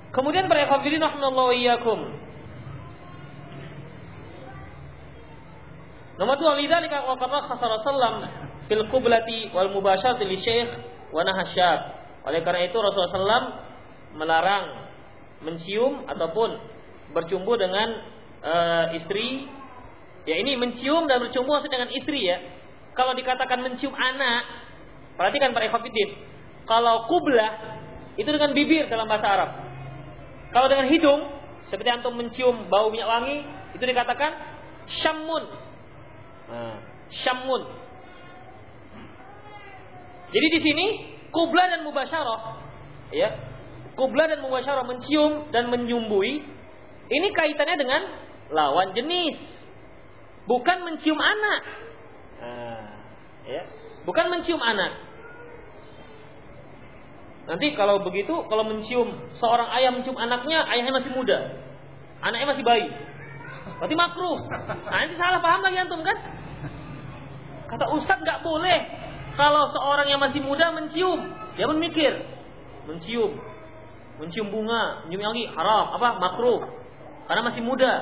[0.09, 1.99] Kemudian para ikhwatiddin rahimallahu wa iyyakum.
[6.19, 8.27] Nomor dua, lidzalika wa kama khasara sallam
[8.67, 10.67] fil qiblati wal mubasyarati li syekh
[11.15, 11.79] wa nahasyab.
[12.27, 13.47] Oleh karena itu Rasulullah SAW
[14.19, 14.63] melarang
[15.47, 16.59] mencium ataupun
[17.15, 17.87] bercumbu dengan
[18.43, 19.47] uh, istri.
[20.27, 22.43] Ya ini mencium dan bercumbu maksud dengan istri ya.
[22.99, 24.43] Kalau dikatakan mencium anak,
[25.15, 26.19] perhatikan para ikhwatiddin.
[26.67, 27.79] Kalau kublah
[28.19, 29.49] itu dengan bibir dalam bahasa Arab.
[30.51, 31.21] Kalau dengan hidung,
[31.71, 34.35] seperti antum mencium bau minyak wangi, itu dikatakan
[34.99, 35.68] syamun
[36.49, 36.75] Nah,
[37.23, 37.63] syamun.
[40.29, 40.85] Jadi di sini
[41.29, 42.41] kubla dan mubasyarah
[43.13, 43.29] ya.
[43.97, 46.41] Kubla dan mubasyarah mencium dan menyumbui
[47.09, 48.01] ini kaitannya dengan
[48.53, 49.37] lawan jenis.
[50.45, 51.61] Bukan mencium anak.
[52.41, 52.85] Nah,
[53.45, 53.63] ya.
[54.05, 55.09] Bukan mencium anak.
[57.49, 59.09] Nanti kalau begitu, kalau mencium
[59.41, 61.57] seorang ayah mencium anaknya, ayahnya masih muda,
[62.21, 62.85] anaknya masih bayi,
[63.81, 64.37] berarti makruh.
[64.85, 66.13] Nah, nanti salah paham lagi antum kan?
[67.69, 68.79] Kata Ustadz nggak boleh
[69.37, 71.21] kalau seorang yang masih muda mencium.
[71.55, 72.11] Dia pun mikir,
[72.89, 73.37] mencium,
[74.19, 76.65] mencium bunga, mencium wangi haram, apa makruh.
[77.29, 77.93] Karena masih muda.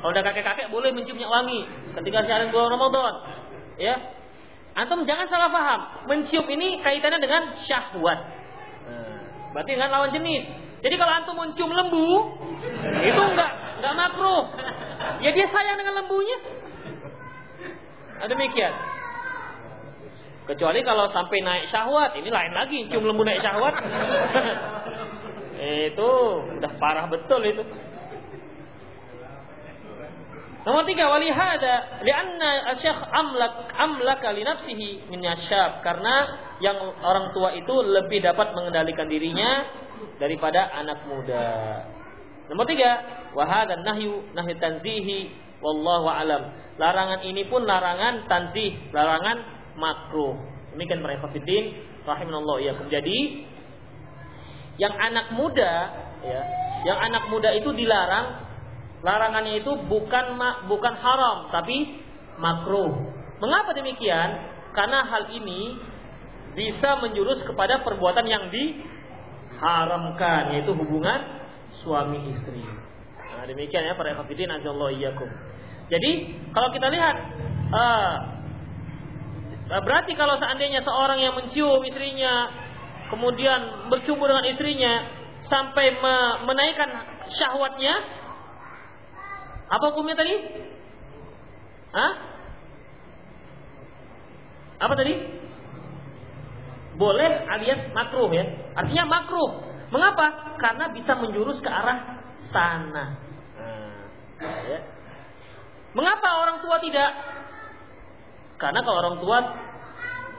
[0.00, 1.60] Kalau udah kakek-kakek boleh mencium minyak wangi
[2.00, 3.12] ketika siaran bulan Ramadan.
[3.76, 3.94] Ya.
[4.72, 5.80] Antum jangan salah paham.
[6.08, 8.18] Mencium ini kaitannya dengan syahwat.
[8.88, 9.20] Nah,
[9.52, 10.48] berarti dengan lawan jenis.
[10.80, 12.08] Jadi kalau antum mencium lembu,
[13.04, 13.50] itu enggak
[13.84, 14.48] enggak makruh.
[15.20, 16.38] Ya dia sayang dengan lembunya.
[18.20, 18.72] Nah, demikian.
[20.50, 23.70] Kecuali kalau sampai naik syahwat, ini lain lagi, cium lembu naik syahwat.
[25.94, 26.10] itu
[26.58, 27.62] udah parah betul itu.
[30.66, 35.22] Nomor tiga, walihada, lianna syekh amlak amlaka li nafsihi min.
[35.86, 36.14] Karena
[36.58, 39.70] yang orang tua itu lebih dapat mengendalikan dirinya
[40.18, 41.46] daripada anak muda.
[42.50, 42.90] Nomor tiga,
[43.38, 45.30] wahada nahyu nahyu tanzihi
[45.62, 46.58] wallahu alam.
[46.74, 50.38] Larangan ini pun larangan tanzih, larangan makruh.
[50.74, 51.64] Demikian para ikhwatiddin
[52.06, 52.72] rahimanallah ya.
[52.88, 53.18] Jadi
[54.80, 55.72] yang anak muda
[56.24, 56.40] ya,
[56.86, 58.48] yang anak muda itu dilarang
[59.00, 60.36] larangannya itu bukan
[60.68, 62.00] bukan haram tapi
[62.40, 63.12] makruh.
[63.40, 64.30] Mengapa demikian?
[64.70, 65.74] Karena hal ini
[66.54, 71.20] bisa menjurus kepada perbuatan yang diharamkan yaitu hubungan
[71.82, 72.62] suami istri.
[73.40, 75.30] Nah, demikian ya para azallahu iyyakum.
[75.90, 77.16] Jadi kalau kita lihat
[77.74, 78.14] uh,
[79.70, 82.50] Nah, berarti kalau seandainya seorang yang mencium istrinya,
[83.06, 84.92] kemudian bercumbu dengan istrinya
[85.46, 85.94] sampai
[86.42, 86.90] menaikkan
[87.30, 87.94] syahwatnya,
[89.70, 90.34] apa hukumnya tadi?
[91.94, 92.12] Hah?
[94.82, 95.14] Apa tadi?
[96.98, 98.44] Boleh alias makruh ya.
[98.74, 99.70] Artinya makruh.
[99.94, 100.58] Mengapa?
[100.58, 103.04] Karena bisa menjurus ke arah sana.
[104.42, 104.78] Nah, ya.
[105.94, 107.10] Mengapa orang tua tidak
[108.60, 109.38] karena kalau orang tua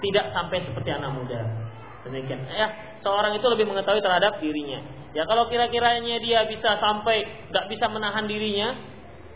[0.02, 1.42] tidak sampai seperti anak muda.
[2.06, 2.42] Demikian.
[2.50, 4.82] Ya, seorang itu lebih mengetahui terhadap dirinya.
[5.14, 8.74] Ya kalau kira-kiranya dia bisa sampai nggak bisa menahan dirinya,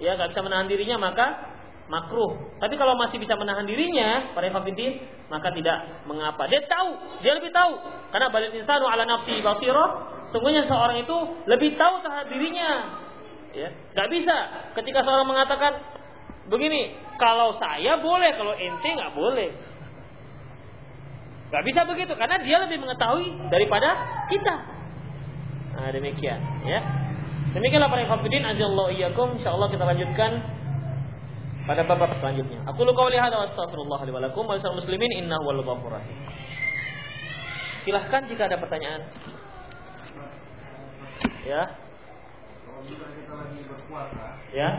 [0.02, 1.56] ya nggak bisa menahan dirinya maka
[1.86, 2.58] makruh.
[2.58, 6.50] Tapi kalau masih bisa menahan dirinya, para hafidin, maka tidak mengapa.
[6.50, 6.90] Dia tahu,
[7.22, 7.78] dia lebih tahu.
[8.10, 9.90] Karena balik insanu ala nafsi basirah,
[10.34, 12.70] sungguhnya seorang itu lebih tahu terhadap dirinya.
[13.54, 14.36] Ya, nggak bisa
[14.82, 15.80] ketika seorang mengatakan
[16.52, 19.50] begini, kalau saya boleh, kalau ente nggak boleh.
[21.54, 23.96] Gak bisa begitu karena dia lebih mengetahui daripada
[24.28, 24.56] kita.
[25.78, 26.82] Nah, demikian ya.
[27.56, 30.44] Demikianlah para hafidin ajallahu iyyakum insyaallah kita lanjutkan
[31.64, 32.60] pada bab selanjutnya.
[32.68, 36.18] Aku lu qauli hadza wa astaghfirullah li wa lakum wa muslimin innahu wal ghafurur rahim.
[37.88, 39.02] Silahkan jika ada pertanyaan.
[41.46, 41.64] Ya.
[42.66, 44.70] Kalau kita lagi berpuasa, Ya.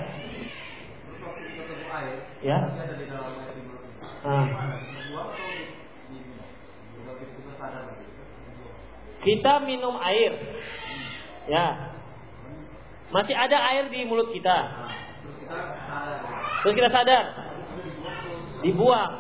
[2.43, 2.59] Ya.
[4.27, 4.47] Ah.
[9.27, 10.33] Kita minum air.
[11.51, 11.67] Ya.
[13.11, 14.59] Masih ada air di mulut kita.
[16.63, 17.25] Terus kita sadar.
[18.63, 19.13] Dibuang.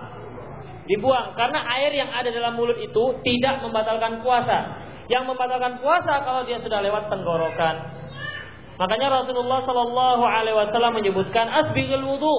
[0.86, 4.78] Dibuang karena air yang ada dalam mulut itu tidak membatalkan puasa.
[5.06, 7.76] Yang membatalkan puasa kalau dia sudah lewat tenggorokan.
[8.76, 12.36] Makanya Rasulullah Shallallahu Alaihi Wasallam menyebutkan asbighul wudu,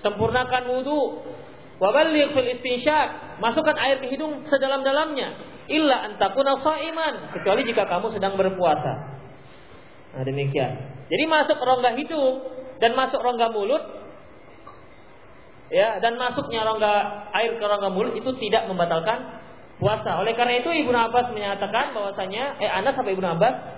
[0.00, 1.20] sempurnakan wudu,
[1.76, 2.48] wabaligh fil
[3.38, 5.28] masukkan air ke hidung sedalam-dalamnya,
[5.68, 9.20] illa antakuna iman, kecuali jika kamu sedang berpuasa.
[10.16, 11.04] Nah demikian.
[11.08, 12.40] Jadi masuk rongga hidung
[12.80, 13.84] dan masuk rongga mulut
[15.68, 16.92] ya dan masuknya rongga
[17.36, 19.40] air ke rongga mulut itu tidak membatalkan
[19.76, 20.16] puasa.
[20.20, 23.77] Oleh karena itu Ibnu Abbas menyatakan bahwasanya eh Anas sampai Ibnu Abbas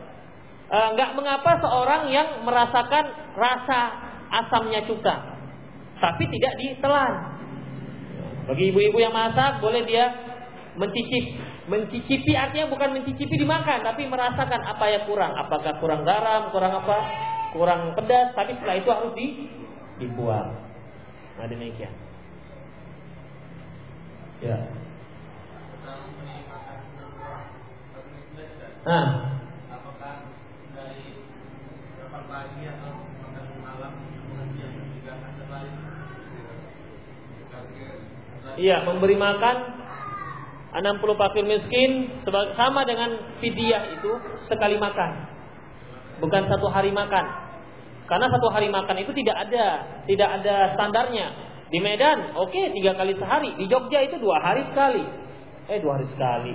[0.71, 3.81] nggak mengapa seorang yang merasakan rasa
[4.31, 5.31] asamnya cuka
[6.01, 7.15] tapi tidak ditelan.
[8.49, 10.11] Bagi ibu-ibu yang masak boleh dia
[10.75, 11.53] mencicip.
[11.71, 15.37] Mencicipi artinya bukan mencicipi dimakan tapi merasakan apa yang kurang.
[15.37, 16.99] Apakah kurang garam kurang apa?
[17.55, 19.27] Kurang pedas tapi setelah itu harus di,
[20.03, 20.51] dibuang.
[21.39, 21.95] Nah demikian.
[24.41, 24.57] Ya.
[28.81, 29.09] Nah
[29.69, 30.33] Apakah
[30.73, 31.21] dari
[32.01, 35.91] kapan pagi atau makan malam kemudian juga ada lain?
[38.61, 39.81] Iya memberi makan
[40.71, 42.23] 60 fakir miskin
[42.55, 43.11] sama dengan
[43.43, 44.11] fidyah itu
[44.47, 45.27] sekali makan.
[46.23, 47.27] Bukan satu hari makan.
[48.07, 49.67] Karena satu hari makan itu tidak ada
[50.07, 51.27] tidak ada standarnya.
[51.71, 53.51] Di Medan oke tiga kali sehari.
[53.59, 55.03] Di Jogja itu dua hari sekali.
[55.67, 56.55] Eh dua hari sekali.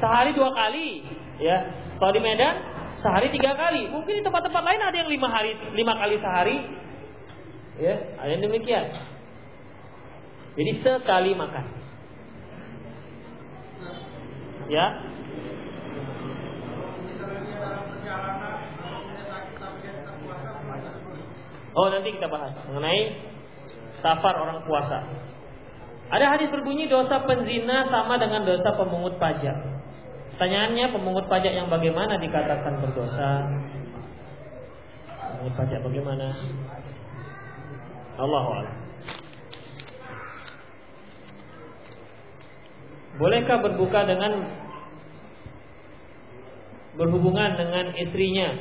[0.00, 1.04] Sehari dua kali
[1.44, 1.56] ya.
[2.00, 2.56] Kalau di Medan
[3.04, 3.84] sehari tiga kali.
[3.92, 6.56] Mungkin di tempat-tempat lain ada yang lima hari lima kali sehari.
[7.76, 9.12] Ya ada yang demikian
[10.56, 11.64] jadi sekali makan
[14.68, 14.86] ya
[21.72, 23.16] Oh nanti kita bahas mengenai
[24.04, 25.08] safar orang puasa.
[26.12, 29.56] Ada hadis berbunyi dosa penzina sama dengan dosa pemungut pajak.
[30.36, 33.48] Pertanyaannya pemungut pajak yang bagaimana dikatakan berdosa?
[35.32, 36.28] Pemungut pajak bagaimana?
[38.20, 38.81] Allah Allah.
[43.20, 44.48] Bolehkah berbuka dengan
[46.96, 48.56] berhubungan dengan istrinya?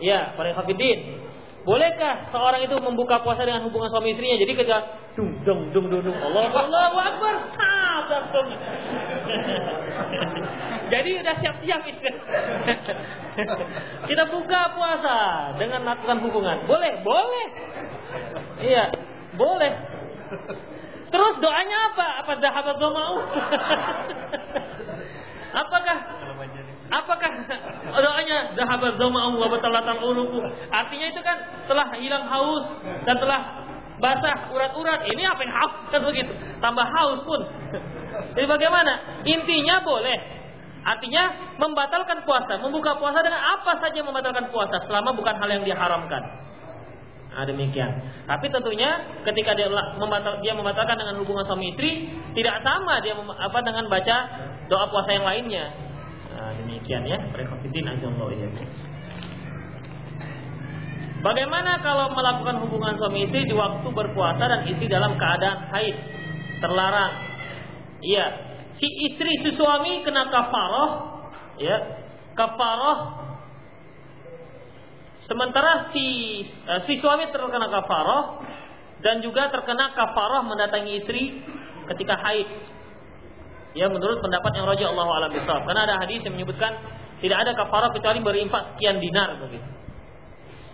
[0.00, 1.20] Ya, para hafidin.
[1.60, 4.40] Bolehkah seorang itu membuka puasa dengan hubungan suami istrinya?
[4.40, 4.78] Jadi ketika
[5.12, 6.48] dung dung dung dung dung Allah
[7.52, 8.46] sah, langsung.
[10.90, 12.08] Jadi udah siap-siap itu.
[14.10, 15.18] Kita buka puasa
[15.60, 16.56] dengan melakukan hubungan.
[16.66, 17.46] Boleh, boleh.
[18.64, 18.84] Iya,
[19.36, 19.72] boleh.
[21.10, 22.06] Terus doanya apa?
[22.22, 23.16] Apa zahabat mau?
[25.50, 25.98] Apakah
[26.90, 27.30] apakah
[27.90, 30.38] doanya zahabat zama'u wa batalatal uluku?
[30.70, 32.70] Artinya itu kan telah hilang haus
[33.02, 33.40] dan telah
[33.98, 35.10] basah urat-urat.
[35.10, 36.32] Ini apa yang haus kan begitu.
[36.62, 37.40] Tambah haus pun.
[38.38, 39.22] Jadi bagaimana?
[39.26, 40.18] Intinya boleh.
[40.80, 46.22] Artinya membatalkan puasa, membuka puasa dengan apa saja membatalkan puasa selama bukan hal yang diharamkan.
[47.30, 47.90] Nah, demikian.
[48.26, 53.58] Tapi tentunya ketika dia membatal, dia membatalkan dengan hubungan suami istri tidak sama dia apa
[53.62, 54.16] dengan baca
[54.66, 55.70] doa puasa yang lainnya.
[56.34, 57.18] Nah, demikian ya.
[57.30, 58.34] Ajallahu
[61.20, 65.96] Bagaimana kalau melakukan hubungan suami istri di waktu berpuasa dan istri dalam keadaan haid?
[66.64, 67.12] Terlarang.
[68.00, 68.26] Iya.
[68.80, 70.90] Si istri si suami kena kafaroh,
[71.60, 71.76] ya.
[72.32, 73.19] Kafaroh
[75.30, 76.06] Sementara si
[76.66, 78.42] uh, si suami terkena kafaroh
[78.98, 81.38] dan juga terkena kafaroh mendatangi istri
[81.94, 82.50] ketika haid.
[83.78, 85.62] Ya menurut pendapat yang Raja Allah alam bisawab.
[85.70, 86.74] Karena ada hadis yang menyebutkan
[87.22, 89.70] tidak ada kafarah kecuali berinfak sekian dinar begitu.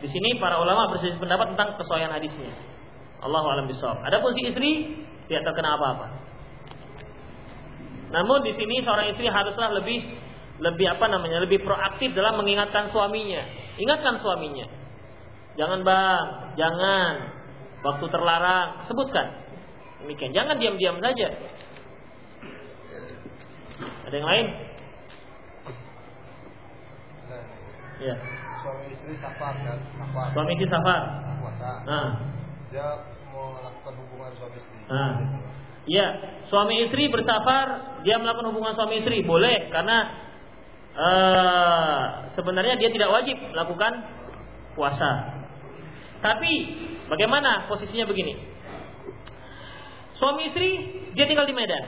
[0.00, 2.48] Di sini para ulama berselisih pendapat tentang kesohian hadisnya.
[3.20, 4.00] Allahu alam bisawab.
[4.09, 4.70] Adapun si istri
[5.28, 6.07] tidak terkena apa-apa.
[8.09, 10.00] Namun di sini seorang istri haruslah lebih
[10.57, 11.44] lebih apa namanya?
[11.44, 13.44] lebih proaktif dalam mengingatkan suaminya.
[13.76, 14.66] Ingatkan suaminya.
[15.57, 16.26] Jangan bang,
[16.57, 17.14] jangan.
[17.84, 19.26] Waktu terlarang, sebutkan.
[20.04, 20.32] Demikian.
[20.32, 21.28] Jangan diam-diam saja.
[24.07, 24.46] Ada yang lain?
[27.96, 28.14] Ya.
[28.61, 30.26] Suami istri safar kan, safar.
[30.36, 31.00] Suami istri safar.
[31.40, 31.70] Puasa.
[31.88, 32.09] Nah.
[32.68, 32.88] Dia
[33.32, 34.76] mau melakukan hubungan suami istri.
[34.88, 35.14] Nah.
[35.86, 36.07] Iya,
[36.50, 40.26] suami istri bersafar, dia melakukan hubungan suami istri boleh karena
[40.97, 43.92] uh, sebenarnya dia tidak wajib melakukan
[44.72, 45.36] puasa.
[46.24, 46.53] Tapi
[47.12, 48.34] bagaimana posisinya begini?
[50.16, 50.68] Suami istri
[51.12, 51.84] dia tinggal di Medan.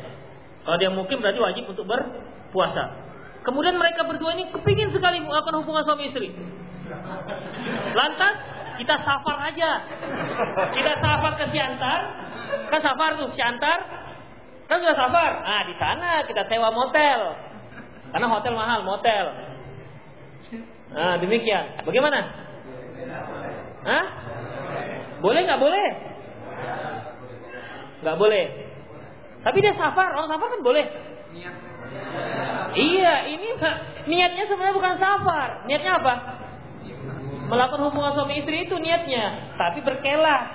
[0.69, 3.09] Kalau dia mungkin berarti wajib untuk berpuasa.
[3.41, 6.29] Kemudian mereka berdua ini kepingin sekali melakukan hubungan suami istri.
[7.97, 8.35] Lantas
[8.77, 9.71] kita safar aja.
[10.77, 12.01] Kita safar ke Siantar.
[12.69, 13.79] Kan safar tuh Siantar.
[14.69, 15.31] Kan sudah safar.
[15.41, 17.48] Ah di sana kita sewa motel.
[18.09, 19.25] Karena hotel mahal, motel.
[20.95, 21.85] Nah demikian.
[21.85, 22.19] Bagaimana?
[23.85, 24.07] Hah?
[25.21, 25.89] Boleh nggak boleh?
[28.03, 28.45] Nggak boleh.
[29.43, 30.87] Tapi dia safar, orang safar kan boleh.
[32.79, 33.49] Iya, ini
[34.07, 35.49] niatnya sebenarnya bukan safar.
[35.67, 36.15] Niatnya apa?
[37.49, 40.53] Melakukan hubungan suami istri itu niatnya, tapi berkelah.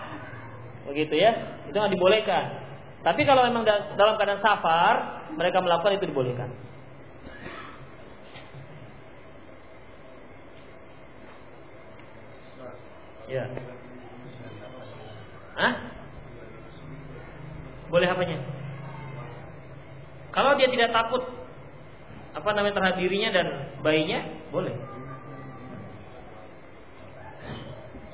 [0.89, 1.32] Begitu ya.
[1.70, 2.43] Itu nggak dibolehkan.
[3.04, 6.54] Tapi kalau memang dalam keadaan safar, mereka melakukan itu dibolehkan.
[13.34, 13.50] Ya.
[15.58, 15.74] Hah?
[17.90, 18.38] Boleh apanya?
[20.30, 21.26] Kalau dia tidak takut
[22.34, 23.48] apa namanya terhadap dirinya dan
[23.82, 24.22] bayinya,
[24.54, 24.74] boleh.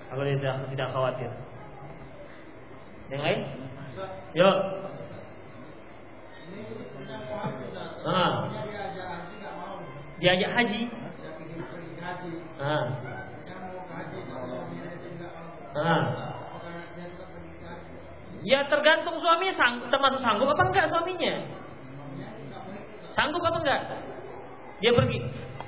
[0.07, 1.32] Kalau dia tidak, tidak khawatir.
[3.11, 3.39] Yang lain?
[4.39, 4.57] Yuk.
[8.07, 8.34] Ah.
[10.24, 10.82] Diajak haji.
[12.59, 13.18] Ah.
[15.80, 16.03] Ah.
[18.39, 21.36] Ya tergantung suaminya sang, termasuk sanggup apa enggak suaminya.
[23.11, 23.82] Sanggup apa enggak?
[24.80, 25.19] Dia pergi.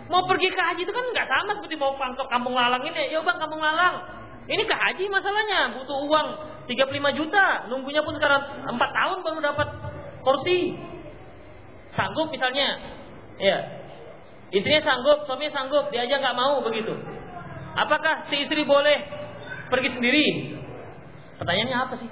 [0.07, 3.11] Mau pergi ke haji itu kan enggak sama seperti mau pangkok kampung lalang ini.
[3.11, 4.23] Ya bang kampung lalang.
[4.47, 5.75] Ini ke haji masalahnya.
[5.75, 6.27] Butuh uang
[6.67, 7.67] 35 juta.
[7.67, 9.67] Nunggunya pun sekarang 4 tahun baru dapat
[10.23, 10.79] kursi.
[11.91, 12.79] Sanggup misalnya.
[13.35, 13.57] Ya.
[14.51, 15.91] Istrinya sanggup, suaminya sanggup.
[15.91, 16.95] Dia aja nggak mau begitu.
[17.75, 19.20] Apakah si istri boleh
[19.71, 20.25] pergi sendiri?
[21.39, 22.09] Pertanyaannya apa sih?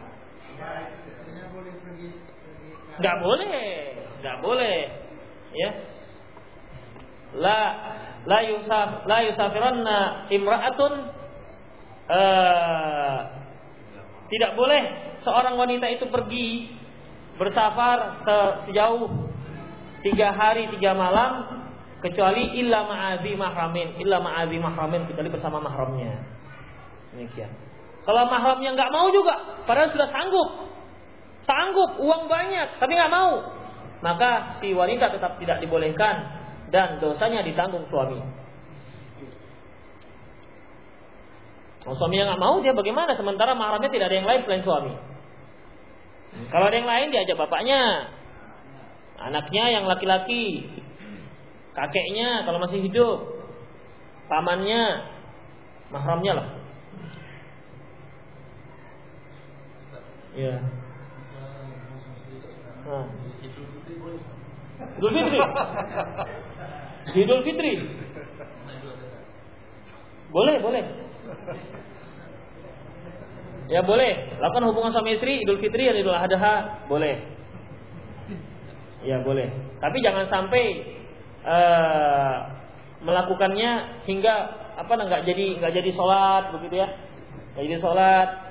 [2.99, 3.59] Nggak boleh,
[4.23, 4.77] nggak boleh
[5.55, 5.71] ya
[7.39, 7.59] la
[8.25, 9.97] la yusaf la yusafiranna
[10.29, 10.93] imra'atun
[12.09, 13.17] uh,
[14.29, 14.81] tidak boleh
[15.25, 16.69] seorang wanita itu pergi
[17.37, 18.35] bersafar se
[18.69, 19.09] sejauh
[20.05, 21.63] tiga hari tiga malam
[21.99, 26.38] kecuali illa ma'azi mahramin illa ma'azi mahramin kecuali bersama mahramnya
[27.15, 27.51] demikian
[28.03, 30.49] kalau mahramnya nggak mau juga padahal sudah sanggup
[31.45, 33.59] sanggup uang banyak tapi nggak mau
[33.99, 36.39] maka si wanita tetap tidak dibolehkan
[36.71, 38.21] dan dosanya ditanggung suami.
[41.83, 43.15] Kalau suaminya nggak mau, dia bagaimana?
[43.15, 44.93] Sementara mahramnya tidak ada yang lain selain suami.
[46.53, 48.13] Kalau ada yang lain, diajak bapaknya,
[49.17, 50.69] anaknya yang laki-laki,
[51.73, 53.17] kakeknya kalau masih hidup,
[54.29, 55.09] pamannya,
[55.89, 56.47] mahramnya lah.
[60.39, 60.55] Ya.
[62.87, 63.05] Nah.
[64.95, 65.39] Idul Fitri.
[67.19, 67.73] Idul Fitri.
[70.31, 70.83] Boleh, boleh.
[73.69, 74.11] Ya boleh.
[74.39, 77.19] Lakukan hubungan suami istri Idul Fitri dan Idul Adha boleh.
[79.03, 79.51] Ya boleh.
[79.83, 80.63] Tapi jangan sampai
[81.43, 82.35] uh,
[83.03, 84.35] melakukannya hingga
[84.79, 86.87] apa nggak jadi nggak jadi sholat begitu ya
[87.55, 88.48] nggak jadi sholat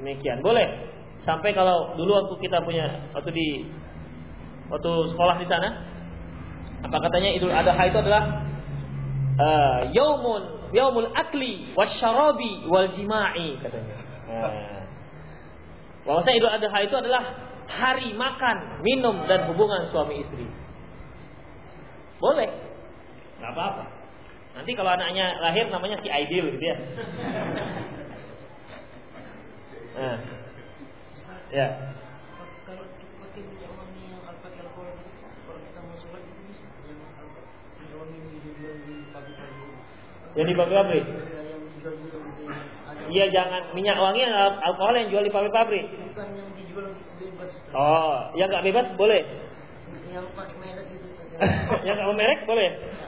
[0.00, 0.90] demikian boleh
[1.22, 3.48] sampai kalau dulu waktu kita punya waktu di
[4.68, 5.68] waktu sekolah di sana
[6.84, 8.22] apa katanya Idul Adha itu adalah
[9.40, 13.94] uh, yaumun yaumul akli wasyarabi wal jima'i katanya.
[14.26, 14.84] Nah.
[16.04, 17.22] Bahwasanya Idul Adha itu adalah
[17.70, 20.44] hari makan, minum dan hubungan suami istri.
[22.20, 22.50] Boleh.
[23.40, 23.84] nggak apa-apa.
[24.54, 26.76] Nanti kalau anaknya lahir namanya si Aidil gitu ya.
[29.94, 30.18] Nah.
[31.54, 31.66] Ya.
[40.34, 41.04] Yang di pabrik-pabrik.
[41.06, 41.78] yang di
[42.90, 45.86] ada Iya jangan minyak wangi al- alkohol yang jual di pabrik-pabrik.
[45.86, 46.90] bukan yang dijual
[47.22, 49.22] bebas Oh, yang nggak bebas boleh.
[50.10, 51.06] yang pakai merek gitu
[51.86, 52.68] yang nggak merek boleh.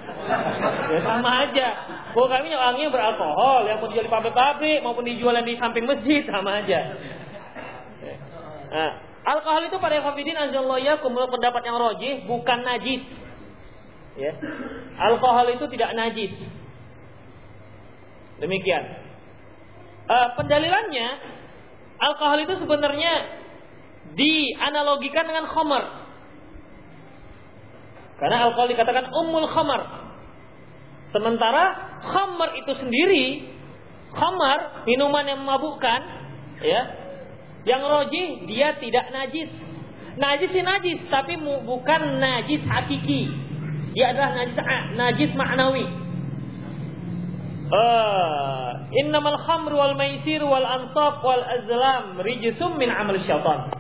[0.87, 1.69] Ya sama aja.
[2.17, 6.25] Pokoknya minyak wangi yang beralkohol, yang mau dijual di pabrik-pabrik maupun dijual di samping masjid
[6.25, 6.81] sama aja.
[8.67, 8.91] Nah,
[9.23, 13.03] alkohol itu pada azallahu yakum menurut pendapat yang rojih bukan najis.
[14.17, 14.33] Ya.
[14.97, 16.33] Alkohol itu tidak najis.
[18.41, 18.85] Demikian.
[20.07, 21.09] Eh, pendalilannya
[21.99, 23.15] alkohol itu sebenarnya
[24.17, 25.85] dianalogikan dengan khamar.
[28.17, 30.06] Karena alkohol dikatakan umul khamar.
[31.15, 33.27] Sementara khamar itu sendiri,
[34.11, 36.01] khamar minuman yang memabukkan,
[36.63, 36.83] ya,
[37.67, 39.51] yang roji dia tidak najis.
[40.17, 43.29] Najis sih najis, tapi bukan najis hakiki.
[43.93, 44.57] Dia adalah najis
[44.97, 45.87] najis maknawi.
[47.67, 53.73] Uh, innamal khamr wal maisir wal ansab wal azlam rijsum min amal syaitan.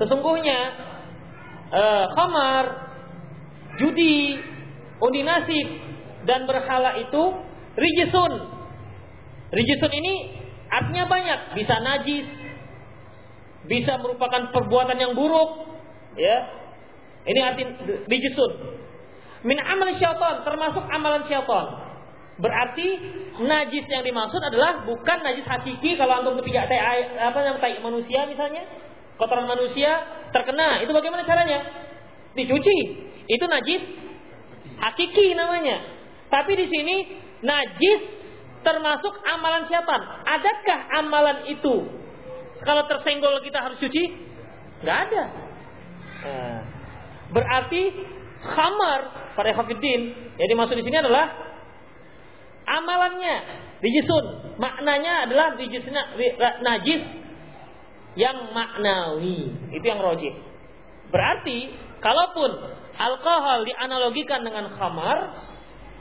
[0.00, 0.60] Sesungguhnya
[1.68, 2.64] eh, khamar,
[3.76, 4.40] judi,
[5.02, 5.66] undi nasib
[6.22, 7.22] dan berhala itu
[7.74, 8.32] rijisun.
[9.52, 10.14] Rijisun ini
[10.70, 12.26] artinya banyak, bisa najis,
[13.66, 15.68] bisa merupakan perbuatan yang buruk,
[16.16, 16.38] ya.
[17.22, 17.62] Ini arti
[18.06, 18.50] rijisun.
[19.42, 21.66] Min amal syaitan, termasuk amalan syaitan.
[22.40, 22.88] Berarti
[23.44, 26.80] najis yang dimaksud adalah bukan najis hakiki kalau antum ketiga tai
[27.20, 28.64] apa yang tai manusia misalnya,
[29.20, 30.00] kotoran manusia
[30.32, 31.60] terkena, itu bagaimana caranya?
[32.32, 32.78] Dicuci.
[33.28, 33.82] Itu najis
[34.82, 35.78] hakiki namanya.
[36.26, 36.96] Tapi di sini
[37.44, 38.00] najis
[38.66, 40.00] termasuk amalan syaitan.
[40.26, 41.76] Adakah amalan itu
[42.62, 44.04] kalau tersenggol kita harus cuci?
[44.82, 45.24] Nggak ada.
[46.22, 46.60] Nah,
[47.34, 47.82] berarti
[48.42, 49.00] khamar
[49.34, 51.30] pada hafidin yang dimaksud di sini adalah
[52.66, 53.34] amalannya
[53.82, 54.56] rijisun.
[54.58, 56.14] Maknanya adalah rijisna,
[56.62, 57.02] najis
[58.14, 59.50] yang maknawi.
[59.74, 60.34] Itu yang rojih.
[61.10, 62.50] Berarti kalaupun
[62.96, 65.18] alkohol dianalogikan dengan khamar,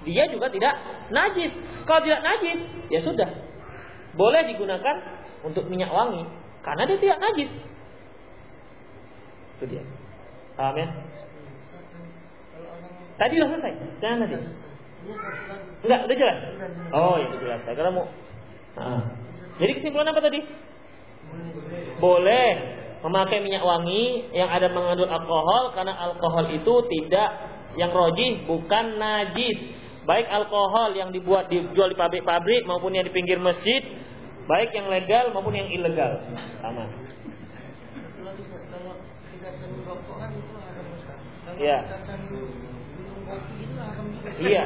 [0.04, 0.74] dia juga tidak
[1.14, 1.54] najis.
[1.86, 3.30] Kalau tidak najis, ya sudah.
[4.18, 4.96] Boleh digunakan
[5.46, 6.28] untuk minyak wangi
[6.62, 7.52] karena dia tidak najis.
[9.58, 9.84] Itu dia.
[10.58, 10.88] Paham ya?
[13.22, 13.74] Tadi sudah selesai.
[14.02, 14.36] Jangan tadi.
[15.82, 16.40] Enggak, udah jelas.
[16.94, 17.60] Oh, ya udah jelas.
[17.66, 18.10] Saya kira mau.
[18.78, 19.02] Ah.
[19.62, 20.42] Jadi kesimpulan apa tadi?
[22.02, 27.30] Boleh memakai minyak wangi yang ada mengandung alkohol karena alkohol itu tidak
[27.76, 29.58] yang rojih bukan najis.
[30.02, 33.86] Baik alkohol yang dibuat dijual di pabrik-pabrik maupun yang di pinggir masjid,
[34.50, 36.26] baik yang legal maupun yang ilegal.
[36.58, 36.90] Sama.
[44.32, 44.42] Juga.
[44.42, 44.64] Iya.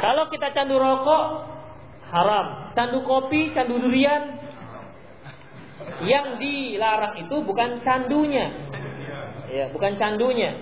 [0.00, 1.24] Kalau kita candu rokok
[2.12, 4.45] haram, candu kopi, candu durian
[6.04, 8.52] yang dilarang itu bukan candunya.
[9.48, 10.52] Ya, bukan candunya.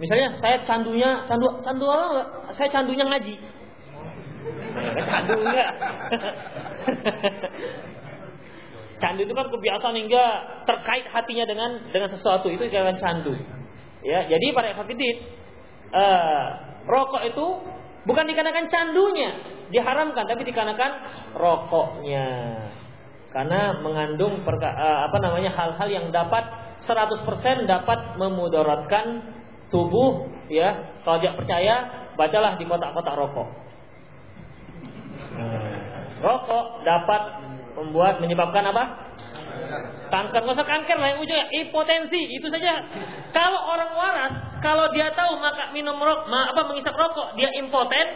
[0.00, 2.52] Misalnya saya candunya candu candu apa?
[2.56, 3.36] Saya candunya ngaji.
[5.10, 5.70] Candu enggak?
[9.00, 10.24] candu itu kan kebiasaan hingga
[10.64, 13.36] terkait hatinya dengan dengan sesuatu itu dikatakan candu.
[14.00, 15.16] Ya, jadi para hafidin
[15.92, 16.46] eh,
[16.88, 17.46] rokok itu
[18.08, 19.30] bukan dikarenakan candunya
[19.68, 20.90] diharamkan tapi dikarenakan
[21.36, 22.28] rokoknya
[23.30, 26.42] karena mengandung perka, eh, apa namanya hal-hal yang dapat
[26.82, 29.22] 100% dapat memudaratkan
[29.70, 30.98] tubuh ya.
[31.06, 31.74] Kalau tidak percaya
[32.18, 33.48] bacalah di kotak-kotak rokok.
[36.20, 37.22] Rokok dapat
[37.78, 38.84] membuat menyebabkan apa?
[40.10, 40.42] Kanker.
[40.42, 42.82] Nggak usah kanker lah yang ujungnya impotensi itu saja.
[43.30, 48.06] Kalau orang waras kalau dia tahu maka minum rokok apa mengisap rokok dia impoten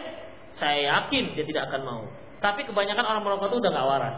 [0.59, 2.03] saya yakin dia tidak akan mau.
[2.43, 4.17] Tapi kebanyakan orang merokok itu udah nggak waras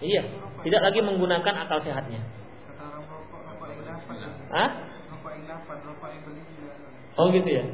[0.00, 0.22] iya
[0.66, 2.20] tidak lagi menggunakan akal sehatnya.
[4.50, 4.70] Hah?
[7.16, 7.64] Oh gitu ya.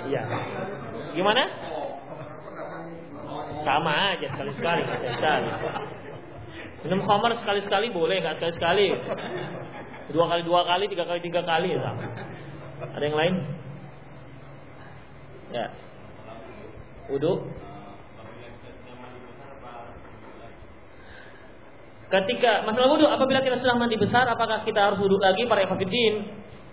[0.00, 0.22] Iya.
[1.12, 1.44] Gimana?
[3.62, 4.82] Sama aja sekali-sekali.
[6.88, 8.96] Minum khamar sekali-sekali boleh, nggak sekali-sekali.
[10.10, 11.92] Dua kali dua kali, tiga kali tiga kali ya.
[12.96, 13.34] Ada yang lain?
[15.52, 15.66] Ya.
[17.10, 17.38] Uduk.
[22.10, 26.26] Ketika masalah wudhu, apabila kita sudah mandi besar, apakah kita harus wudhu lagi para ikhwatiddin?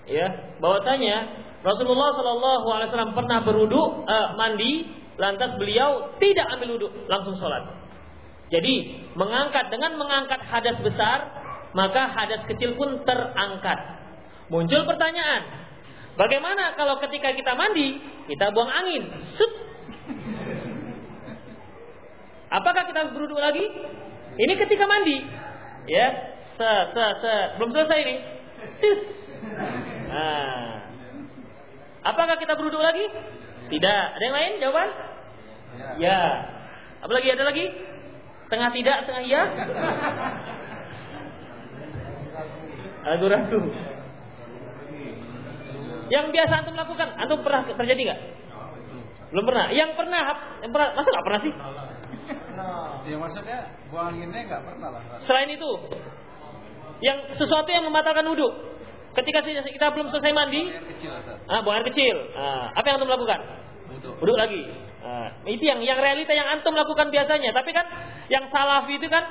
[0.09, 4.89] Ya, bahwasanya Rasulullah Shallallahu Alaihi Wasallam pernah berwudhu, eh, mandi,
[5.21, 7.69] lantas beliau tidak ambil wudhu, langsung sholat.
[8.49, 11.29] Jadi mengangkat dengan mengangkat hadas besar,
[11.77, 13.77] maka hadas kecil pun terangkat.
[14.49, 15.69] Muncul pertanyaan,
[16.17, 19.05] bagaimana kalau ketika kita mandi, kita buang angin?
[19.37, 19.66] Sup.
[22.47, 23.65] Apakah kita harus lagi?
[24.37, 25.17] Ini ketika mandi.
[25.87, 26.07] Ya,
[26.55, 28.15] se se se belum selesai ini.
[28.79, 29.01] Sis.
[30.07, 30.87] Nah.
[32.07, 33.03] Apakah kita beruduk lagi?
[33.67, 34.05] Tidak.
[34.15, 34.89] Ada yang lain jawaban?
[35.99, 36.21] Ya.
[37.03, 37.27] Apa lagi?
[37.35, 37.65] Ada lagi?
[38.47, 39.43] Setengah tidak, setengah iya?
[43.03, 43.59] Ragu-ragu.
[46.07, 48.21] Yang biasa antum lakukan, antum pernah terjadi nggak?
[49.31, 49.65] Belum pernah.
[49.71, 50.21] Yang pernah,
[50.63, 51.53] yang pernah, masa nggak pernah sih?
[53.07, 55.01] Ya maksudnya buang anginnya nggak pernah lah.
[55.23, 55.71] Selain itu,
[56.99, 58.49] yang sesuatu yang membatalkan wudhu.
[59.15, 61.09] Ketika kita belum selesai mandi, Air kecil
[61.49, 62.15] ah, buang air kecil.
[62.37, 63.39] Ah, apa yang antum lakukan?
[63.89, 64.11] Wudhu.
[64.21, 64.61] Wudhu lagi.
[65.01, 67.55] Ah, itu yang yang realita yang antum lakukan biasanya.
[67.55, 67.85] Tapi kan
[68.27, 69.23] yang salafi itu kan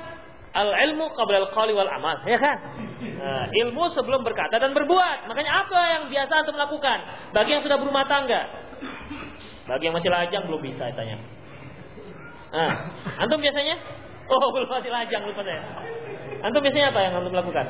[0.57, 2.57] al ilmu qabla al qali wal amal, ya kan?
[2.97, 5.29] Nah, ilmu sebelum berkata dan berbuat.
[5.29, 6.97] Makanya apa yang biasa antum lakukan?
[7.31, 8.41] Bagi yang sudah berumah tangga,
[9.67, 11.19] bagi yang masih lajang belum bisa tanya.
[12.55, 12.71] Ah,
[13.19, 13.75] antum biasanya?
[14.31, 15.61] Oh, belum masih lajang lupa saya.
[16.43, 17.67] Antum biasanya apa yang antum lakukan?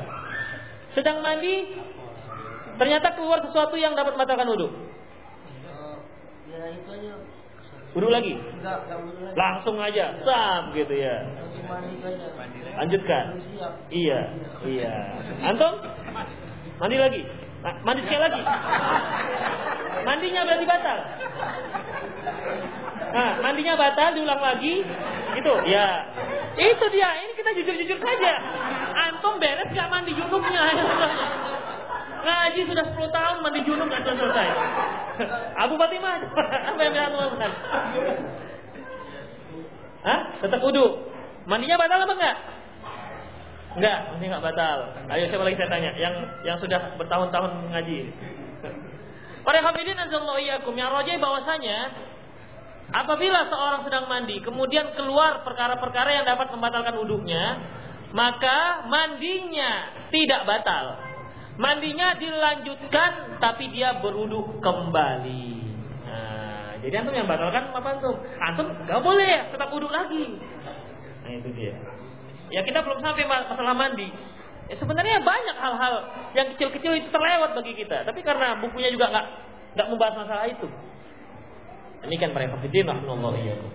[0.94, 1.74] Sedang mandi,
[2.78, 4.68] ternyata keluar sesuatu yang dapat membatalkan wudhu.
[6.48, 7.12] Ya itu aja.
[7.98, 8.38] Wudhu lagi.
[8.38, 9.34] Enggak, enggak boleh lagi.
[9.34, 11.16] Langsung aja, sam gitu ya.
[12.78, 13.24] Lanjutkan.
[13.90, 14.20] Iya,
[14.62, 14.94] iya.
[15.50, 15.82] Antum?
[16.78, 17.22] Mandi lagi.
[17.58, 18.42] Mandi sekali lagi.
[20.06, 20.98] Mandinya berarti batal.
[23.08, 24.86] Nah, mandinya batal diulang lagi.
[25.34, 26.06] Itu, ya.
[26.54, 27.08] Itu dia.
[27.18, 28.32] Ini kita jujur-jujur saja.
[29.10, 30.62] Antum beres gak mandi junubnya?
[32.18, 34.48] Ngaji sudah 10 tahun mandi junub nggak selesai.
[35.64, 36.18] Abu Fatimah,
[36.74, 37.50] apa yang bilang lakukan?
[40.02, 40.20] Hah?
[40.42, 41.10] Tetap wudhu.
[41.46, 42.36] Mandinya batal apa enggak?
[43.78, 44.78] Enggak, mandi enggak batal.
[45.06, 45.90] Ayo siapa lagi saya tanya?
[45.94, 47.98] Yang yang sudah bertahun-tahun ngaji.
[49.46, 51.94] Para hafidin azallahu iyyakum yang rojai bahwasanya
[52.90, 57.44] apabila seorang sedang mandi kemudian keluar perkara-perkara yang dapat membatalkan wudhunya,
[58.12, 60.98] maka mandinya tidak batal.
[61.58, 65.46] Mandinya dilanjutkan tapi dia berwudhu kembali.
[66.06, 68.14] Nah, jadi antum yang batalkan apa antum?
[68.42, 70.34] Antum nggak boleh tetap wudhu lagi.
[71.22, 71.97] Nah itu dia.
[72.48, 74.08] Ya kita belum sampai ma- masalah mandi.
[74.68, 75.94] Ya sebenarnya banyak hal-hal
[76.36, 78.04] yang kecil-kecil itu terlewat bagi kita.
[78.04, 79.26] Tapi karena bukunya juga nggak
[79.76, 80.68] nggak membahas masalah itu.
[82.04, 83.72] Demikian para hafidin rahimahullah iyyakum.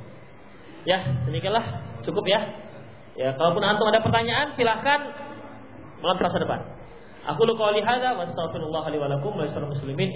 [0.83, 1.65] Ya, demikianlah
[2.03, 2.39] cukup ya.
[3.13, 4.99] Ya, kalaupun antum ada pertanyaan silahkan
[6.01, 6.59] malam Selasa depan.
[7.23, 10.11] Aku lu qouli hadza wa astaghfirullah li wa lakum wa lisal muslimin.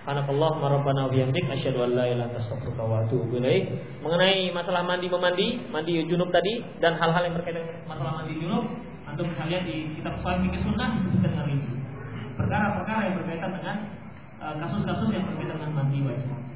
[0.00, 3.68] Subhanakallahumma rabbana wa bihamdik asyhadu an la ilaha illa astaghfiruka wa atubu ilaik.
[4.00, 8.64] Mengenai masalah mandi memandi, mandi junub tadi dan hal-hal yang berkaitan dengan masalah mandi junub,
[9.04, 11.72] antum bisa lihat di kitab Sahih Fikih Sunnah disebutkan dengan rinci.
[12.32, 13.76] Perkara-perkara yang berkaitan dengan
[14.40, 16.49] eh, kasus-kasus yang berkaitan dengan mandi wajib.